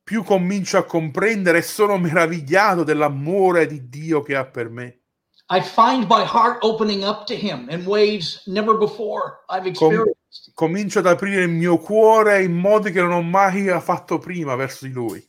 [0.03, 5.01] più comincio a comprendere e sono meravigliato dell'amore di Dio che ha per me.
[5.49, 10.16] I find my heart opening up to Him in ways never before I've Com- experienced.
[10.54, 14.86] Comincio ad aprire il mio cuore in modi che non ho mai fatto prima verso
[14.86, 15.26] di Lui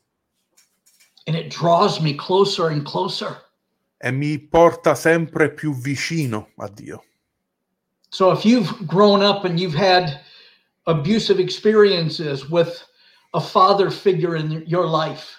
[1.27, 3.45] And it draws me closer and closer.
[3.99, 7.05] e mi porta sempre più vicino a Dio.
[8.11, 10.21] So if you've grown up and you've had
[10.85, 12.87] abusive experiences with
[13.33, 15.37] a father figure in your life,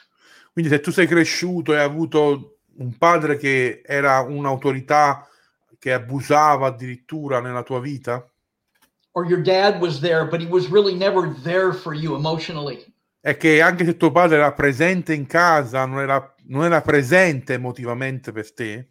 [0.53, 5.27] Quindi se tu sei cresciuto e hai avuto un padre che era un'autorità
[5.79, 8.29] che abusava addirittura nella tua vita,
[9.19, 12.85] or your dad was there, but he was really never there for you emotionally,
[13.21, 17.55] è che anche se tuo padre era presente in casa, non era, non era presente
[17.55, 18.87] emotivamente per te,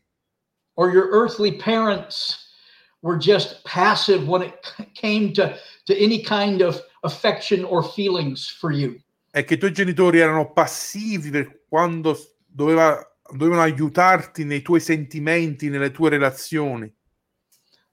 [0.75, 2.53] or your earthly parents
[3.01, 4.55] were just passive when it
[4.95, 5.55] came to,
[5.87, 9.01] to any kind of affection or feelings for you.
[9.31, 12.99] è che i tuoi genitori erano passivi per quando doveva-
[13.31, 16.93] dovevano aiutarti nei tuoi sentimenti, nelle tue relazioni.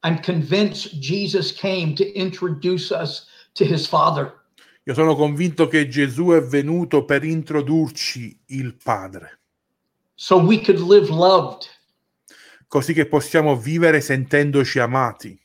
[0.05, 3.25] I'm convinced Jesus came to introduce us
[3.55, 4.31] to his Father.
[4.83, 9.39] Io sono convinto che Gesù è venuto per introdurci il Padre,
[10.13, 11.67] so we could live loved
[12.67, 15.39] così che possiamo vivere sentendoci amati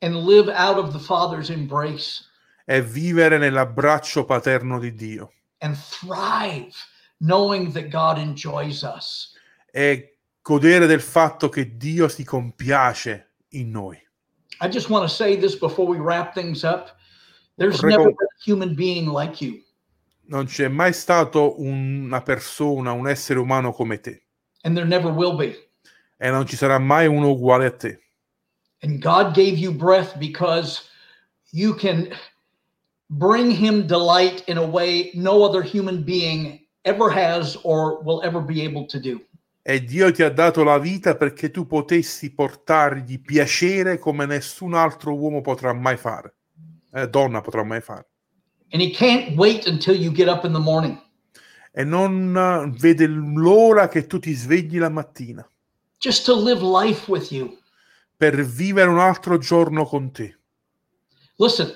[0.00, 2.22] and live out of the Father's embrace
[2.66, 6.74] e vivere nell'abbraccio paterno di Dio and thrive
[7.20, 9.32] knowing that God enjoys us.
[9.72, 13.25] e godere del fatto che Dio si compiace
[13.60, 14.00] in noi.
[14.60, 16.96] I just want to say this before we wrap things up.
[17.58, 19.60] There's never been a human being like you,
[20.28, 24.22] Non c'è mai stato una persona, un essere umano come te
[24.64, 25.54] and there never will be.
[26.18, 27.98] e non ci sarà mai uno uguale a te.
[28.82, 30.88] And God gave you breath because
[31.52, 32.12] you can
[33.10, 38.40] bring Him delight in a way no other human being ever has or will ever
[38.40, 39.20] be able to do.
[39.68, 45.12] E Dio ti ha dato la vita perché tu potessi portargli piacere come nessun altro
[45.16, 46.36] uomo potrà mai fare,
[46.92, 48.06] eh, donna potrà mai fare.
[48.70, 50.96] And He can't wait until you get up in the morning.
[51.72, 55.44] E non eh, vede l'ora che tu ti svegli la mattina
[55.98, 57.58] just to live life with you.
[58.16, 60.38] per vivere un altro giorno con te.
[61.38, 61.72] Listen,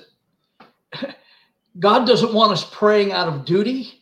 [1.72, 3.99] God doesn't want us praying out of duty.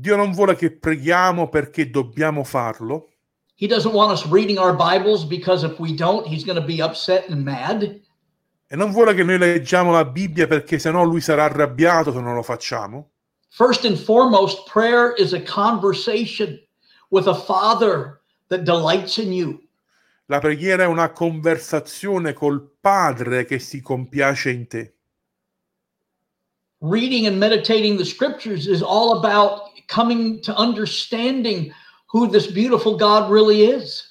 [0.00, 3.10] Dio non vuole che preghiamo perché dobbiamo farlo.
[3.54, 6.80] He doesn't want us reading our Bibles because if we don't, He's going to be
[6.80, 8.00] upset and mad.
[8.66, 12.34] E non vuole che noi leggiamo la Bibbia perché sennò lui sarà arrabbiato se non
[12.34, 13.10] lo facciamo.
[13.50, 16.58] First and foremost, prayer is a conversation
[17.10, 19.60] with a Father that delights in you.
[20.26, 24.94] La preghiera è una conversazione col Padre che si compiace in te.
[26.80, 31.72] Reading and meditating the scriptures is all about coming to understanding
[32.12, 34.08] who this beautiful God really is.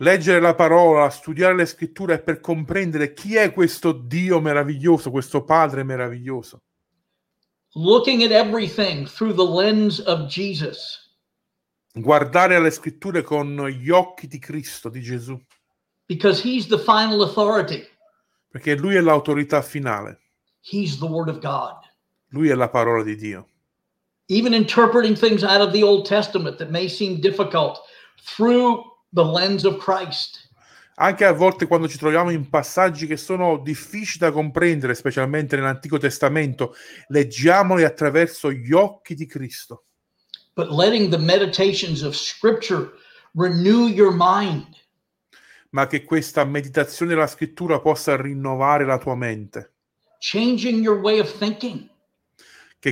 [0.00, 5.42] Leggere la parola, studiare le scritture è per comprendere chi è questo Dio meraviglioso, questo
[5.42, 6.62] Padre meraviglioso.
[7.74, 11.06] Looking at everything through the lens of Jesus.
[11.92, 15.36] Guardare alle scritture con gli occhi di Cristo, di Gesù,
[16.06, 17.84] Because he's the final authority.
[18.48, 20.20] perché lui è l'autorità finale,
[20.62, 21.74] He's the word of God.
[22.28, 23.48] lui è la parola di Dio.
[24.28, 27.80] Even interpreting things out of the Old Testament that may seem difficult
[28.22, 30.46] through the lens of Christ.
[31.00, 35.96] Anche a volte quando ci troviamo in passaggi che sono difficili da comprendere, specialmente nell'Antico
[35.96, 36.74] Testamento,
[37.06, 39.84] leggiamoli attraverso gli occhi di Cristo.
[40.54, 42.90] But letting the meditations of Scripture
[43.34, 44.76] renew your mind.
[45.70, 49.72] ma che questa meditazione della scrittura possa rinnovare la tua mente,
[50.18, 51.88] changing your way of thinking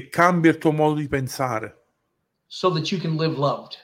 [0.00, 1.84] che cambia il tuo modo di pensare,
[2.46, 3.76] so that you can live loved.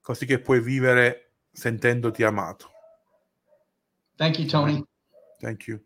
[0.00, 2.70] così che puoi vivere sentendoti amato.
[4.16, 4.84] Thank you, Tony.
[5.40, 5.80] Thank you.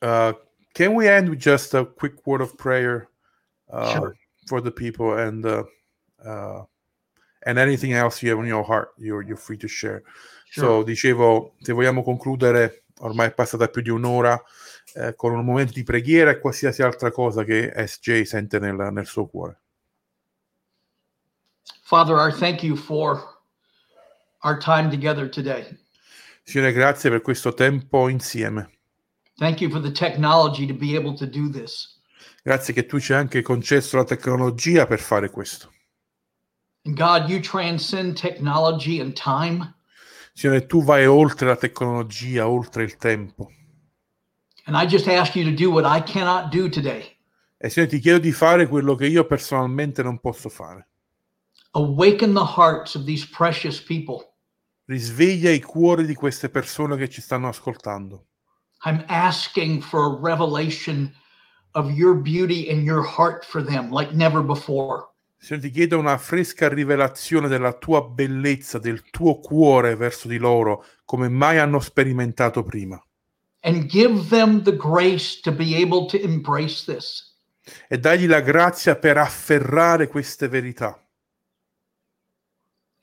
[0.00, 0.32] Uh,
[0.72, 3.08] can we end with just a quick word of prayer
[3.70, 4.16] uh, Sure.
[4.46, 5.64] for the people and uh,
[6.24, 6.64] uh,
[7.46, 8.92] and anything else you have on your heart?
[8.98, 10.02] You're, you're free to share.
[10.50, 14.40] So, dicevo, se vogliamo concludere, ormai è passata più di un'ora,
[14.94, 19.06] eh, con un momento di preghiera e qualsiasi altra cosa che SJ sente nel, nel
[19.06, 19.60] suo cuore.
[21.82, 23.40] Father, I thank you for
[24.42, 25.76] our time together today.
[26.44, 28.70] Signore, grazie per questo tempo insieme.
[29.36, 32.00] Thank you for the technology to be able to do this.
[32.42, 35.72] Grazie che tu ci hai anche concesso la tecnologia per fare questo.
[36.84, 39.74] And God, you transcend technology and time.
[40.34, 43.50] Signore, tu vai oltre la tecnologia, oltre il tempo.
[44.66, 47.16] And I just ask you to do what I cannot do today.
[47.58, 50.88] E Signore, ti chiedo di fare quello che io personalmente non posso fare.
[51.72, 54.32] Awaken the hearts of these precious people.
[54.86, 58.26] Risveglia i cuori di queste persone che ci stanno ascoltando.
[58.84, 61.14] I'm asking for a revelation
[61.72, 65.08] of your beauty and your heart for them like never before.
[65.38, 70.84] Signore, ti chiedo una fresca rivelazione della tua bellezza, del tuo cuore verso di loro,
[71.04, 73.02] come mai hanno sperimentato prima.
[73.64, 77.32] And give them the grace to be able to embrace this.
[77.88, 80.98] E dagli la grazia per afferrare queste verità.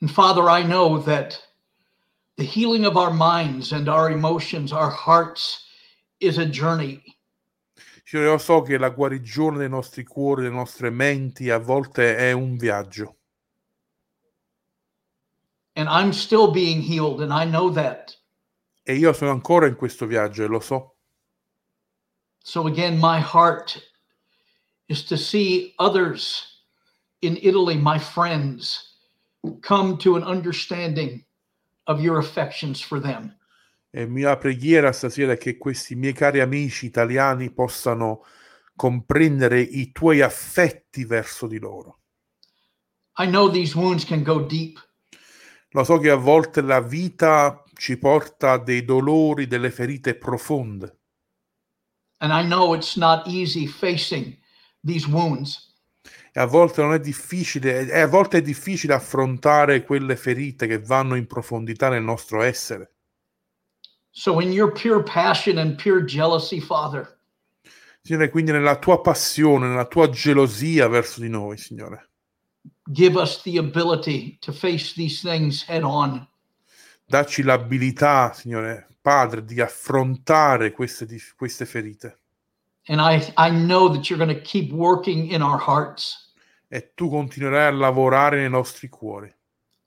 [0.00, 1.36] And Father, I know that
[2.36, 5.64] the healing of our minds and our emotions, our hearts,
[6.20, 7.02] is a journey.
[8.04, 12.30] Signore, io so che la guarigione dei nostri cuori, delle nostre menti, a volte è
[12.30, 13.16] un viaggio.
[15.74, 18.16] And I'm still being healed, and I know that.
[18.84, 20.96] E io sono ancora in questo viaggio e lo so.
[22.38, 23.80] So, again, my heart
[24.86, 26.64] is to see others
[27.20, 28.98] in Italy, my friends,
[29.60, 31.24] come to an understanding
[31.84, 33.36] of your affections for them.
[33.90, 38.24] E mia preghiera stasera è che questi miei cari amici italiani possano
[38.74, 42.00] comprendere i tuoi affetti verso di loro.
[43.18, 44.80] I know these wounds can go deep,
[45.74, 50.98] Lo so che a volte la vita ci porta dei dolori, delle ferite profonde.
[52.22, 54.36] and I know it's not easy facing
[54.84, 55.70] these wounds.
[56.32, 60.78] E a volte non è difficile, e a volte è difficile affrontare quelle ferite che
[60.78, 62.92] vanno in profondità nel nostro essere.
[64.12, 67.18] So, in your pure passion and pure jealousy, Father,
[68.00, 72.10] Signore, quindi nella tua passione, nella tua gelosia verso di noi, Signore,
[72.92, 76.24] give us the ability to face these things head on.
[77.12, 82.18] Dacci l'abilità, Signore Padre, di affrontare queste, dif- queste ferite.
[82.88, 86.30] And I, I know that you're going to keep working in our hearts,
[86.68, 89.30] E tu continuerai a lavorare nei nostri cuori,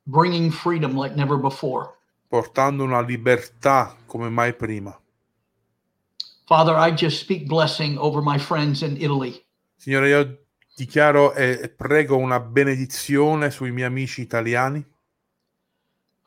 [0.03, 1.93] bringing freedom like never before.
[2.27, 4.95] portando una libertà come mai prima.
[6.45, 9.43] Father, I just speak blessing over my friends in Italy.
[9.77, 10.45] Signore, io
[10.75, 14.85] dichiaro e prego una benedizione sui miei amici italiani.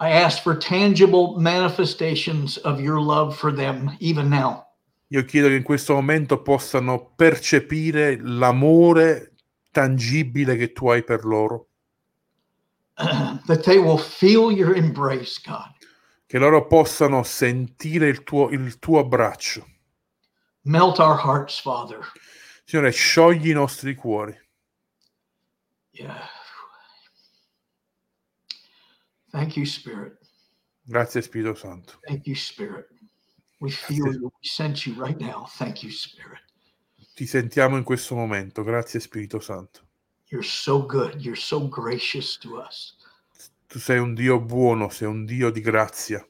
[0.00, 4.64] I ask for tangible manifestations of your love for them, even now.
[5.10, 9.32] Io chiedo che in questo momento possano percepire l'amore
[9.72, 11.68] tangibile che tu hai per loro,
[12.96, 15.72] that they will feel your embrace, God.
[16.26, 19.66] che loro possano sentire il tuo, il tuo abbraccio.
[20.62, 22.00] Melt our hearts, Father.
[22.64, 24.38] Signore, sciogli i nostri cuori.
[25.92, 26.28] Yeah.
[29.30, 30.18] Thank you, Spirit.
[30.84, 31.98] Grazie Spirito Santo.
[32.06, 32.86] Thank you, Spirit.
[33.60, 34.32] We feel you.
[34.40, 35.46] We sense you right now.
[35.58, 36.40] Thank you, Spirit.
[37.14, 38.62] Ti sentiamo in questo momento.
[38.62, 39.86] Grazie Spirito Santo.
[40.30, 41.20] You're so good.
[41.20, 42.96] You're so gracious to us.
[43.66, 46.26] Tu sei un Dio buono, sei un Dio di grazia.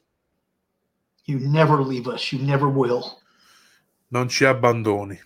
[1.23, 3.03] You never leave us, you never will.
[4.07, 5.17] Non ci abbandoni.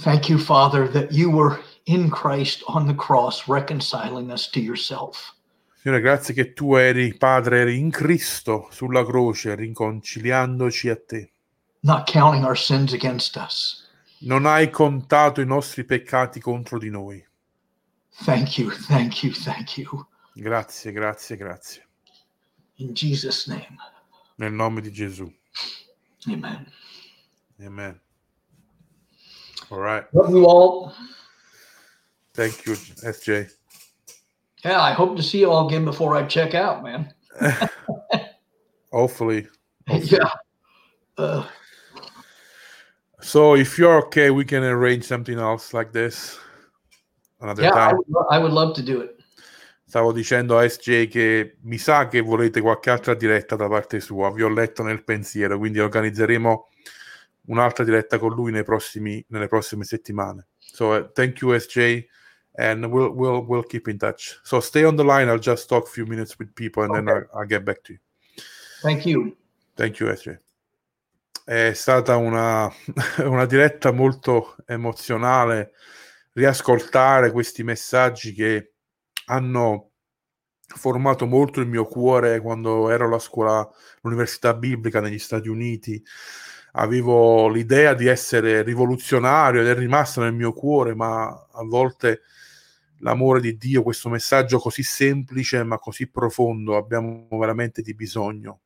[0.00, 5.34] Thank you, Father, that you were in Christ on the cross reconciling us to yourself.
[5.82, 11.30] Signore, grazie che tu eri, Padre, eri in Cristo sulla croce, riconciliandoci a te.
[11.82, 13.82] not counting our sins against us.
[14.20, 17.22] Non hai contato i nostri peccati contro di noi.
[18.24, 20.06] Thank you, thank you, thank you.
[20.32, 21.86] Grazie, grazie, grazie.
[22.76, 23.76] In Jesus' name,
[24.36, 25.30] Nel nome di Gesù.
[26.28, 26.66] amen.
[27.60, 28.00] Amen.
[29.68, 30.06] All right.
[30.12, 30.92] Love you all.
[32.34, 33.50] Thank you, SJ.
[34.64, 37.12] Yeah, I hope to see you all again before I check out, man.
[38.92, 39.46] Hopefully.
[39.88, 40.30] yeah.
[41.16, 41.46] Uh,
[43.24, 46.38] So if you're okay, we can arrange something else like this
[47.40, 47.96] another yeah, I time.
[47.96, 49.16] would, lo- I would love to do it.
[49.86, 54.30] Stavo dicendo a SJ che mi sa che volete qualche altra diretta da parte sua.
[54.30, 56.68] Vi ho letto nel pensiero, quindi organizzeremo
[57.46, 60.48] un'altra diretta con lui nei prossimi, nelle prossime settimane.
[60.58, 62.04] So uh, thank you, SJ,
[62.56, 64.38] and we'll we'll we'll keep in touch.
[64.42, 65.28] So stay on the line.
[65.28, 67.26] I'll just talk a few minutes with people, and then Okay.
[67.32, 67.98] I'll, I'll get back to you.
[68.82, 69.36] Thank you.
[69.74, 70.38] Thank you, SJ.
[71.44, 72.72] È stata una,
[73.24, 75.72] una diretta molto emozionale
[76.32, 78.72] riascoltare questi messaggi che
[79.26, 79.90] hanno
[80.66, 83.68] formato molto il mio cuore quando ero alla scuola,
[84.02, 86.02] all'università biblica negli Stati Uniti.
[86.72, 92.22] Avevo l'idea di essere rivoluzionario ed è rimasto nel mio cuore, ma a volte
[93.04, 98.60] l'amore di Dio, questo messaggio così semplice ma così profondo, abbiamo veramente di bisogno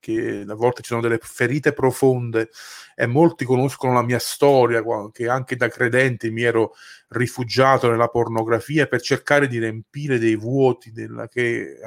[0.00, 2.48] che a volte ci sono delle ferite profonde
[2.96, 6.72] e molti conoscono la mia storia, che anche da credente mi ero
[7.08, 11.78] rifugiato nella pornografia per cercare di riempire dei vuoti della- che eh,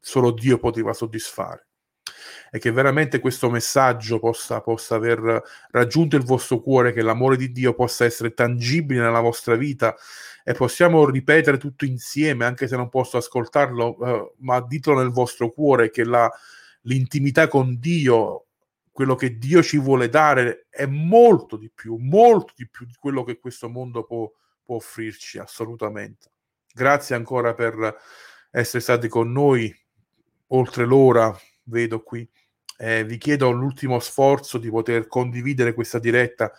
[0.00, 1.65] solo Dio poteva soddisfare.
[2.50, 7.52] E che veramente questo messaggio possa, possa aver raggiunto il vostro cuore, che l'amore di
[7.52, 9.94] Dio possa essere tangibile nella vostra vita
[10.44, 15.50] e possiamo ripetere tutto insieme, anche se non posso ascoltarlo, eh, ma ditelo nel vostro
[15.50, 16.30] cuore che la,
[16.82, 18.46] l'intimità con Dio,
[18.92, 23.24] quello che Dio ci vuole dare, è molto di più, molto di più di quello
[23.24, 24.30] che questo mondo può,
[24.62, 26.30] può offrirci, assolutamente.
[26.72, 27.96] Grazie ancora per
[28.50, 29.74] essere stati con noi
[30.48, 31.36] oltre l'ora,
[31.66, 32.28] vedo qui.
[32.78, 36.52] Eh, vi chiedo l'ultimo sforzo di poter condividere questa diretta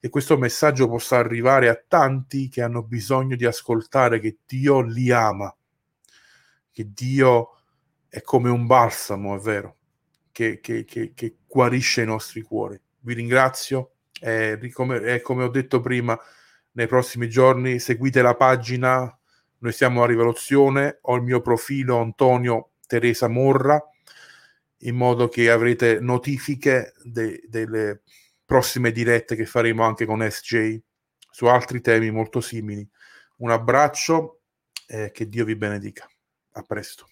[0.00, 5.10] e questo messaggio possa arrivare a tanti che hanno bisogno di ascoltare che Dio li
[5.10, 5.54] ama,
[6.70, 7.56] che Dio
[8.08, 9.76] è come un balsamo, è vero,
[10.32, 12.80] che, che- che- che guarisce i nostri cuori.
[13.00, 16.18] Vi ringrazio e come, come ho detto prima,
[16.72, 19.14] nei prossimi giorni seguite la pagina,
[19.58, 23.82] noi siamo a Rivoluzione, ho il mio profilo Antonio Teresa Morra,
[24.80, 28.02] in modo che avrete notifiche de- delle
[28.44, 30.80] prossime dirette che faremo anche con SJ
[31.30, 32.88] su altri temi molto simili.
[33.38, 34.40] Un abbraccio
[34.86, 36.08] e che Dio vi benedica.
[36.52, 37.09] A presto.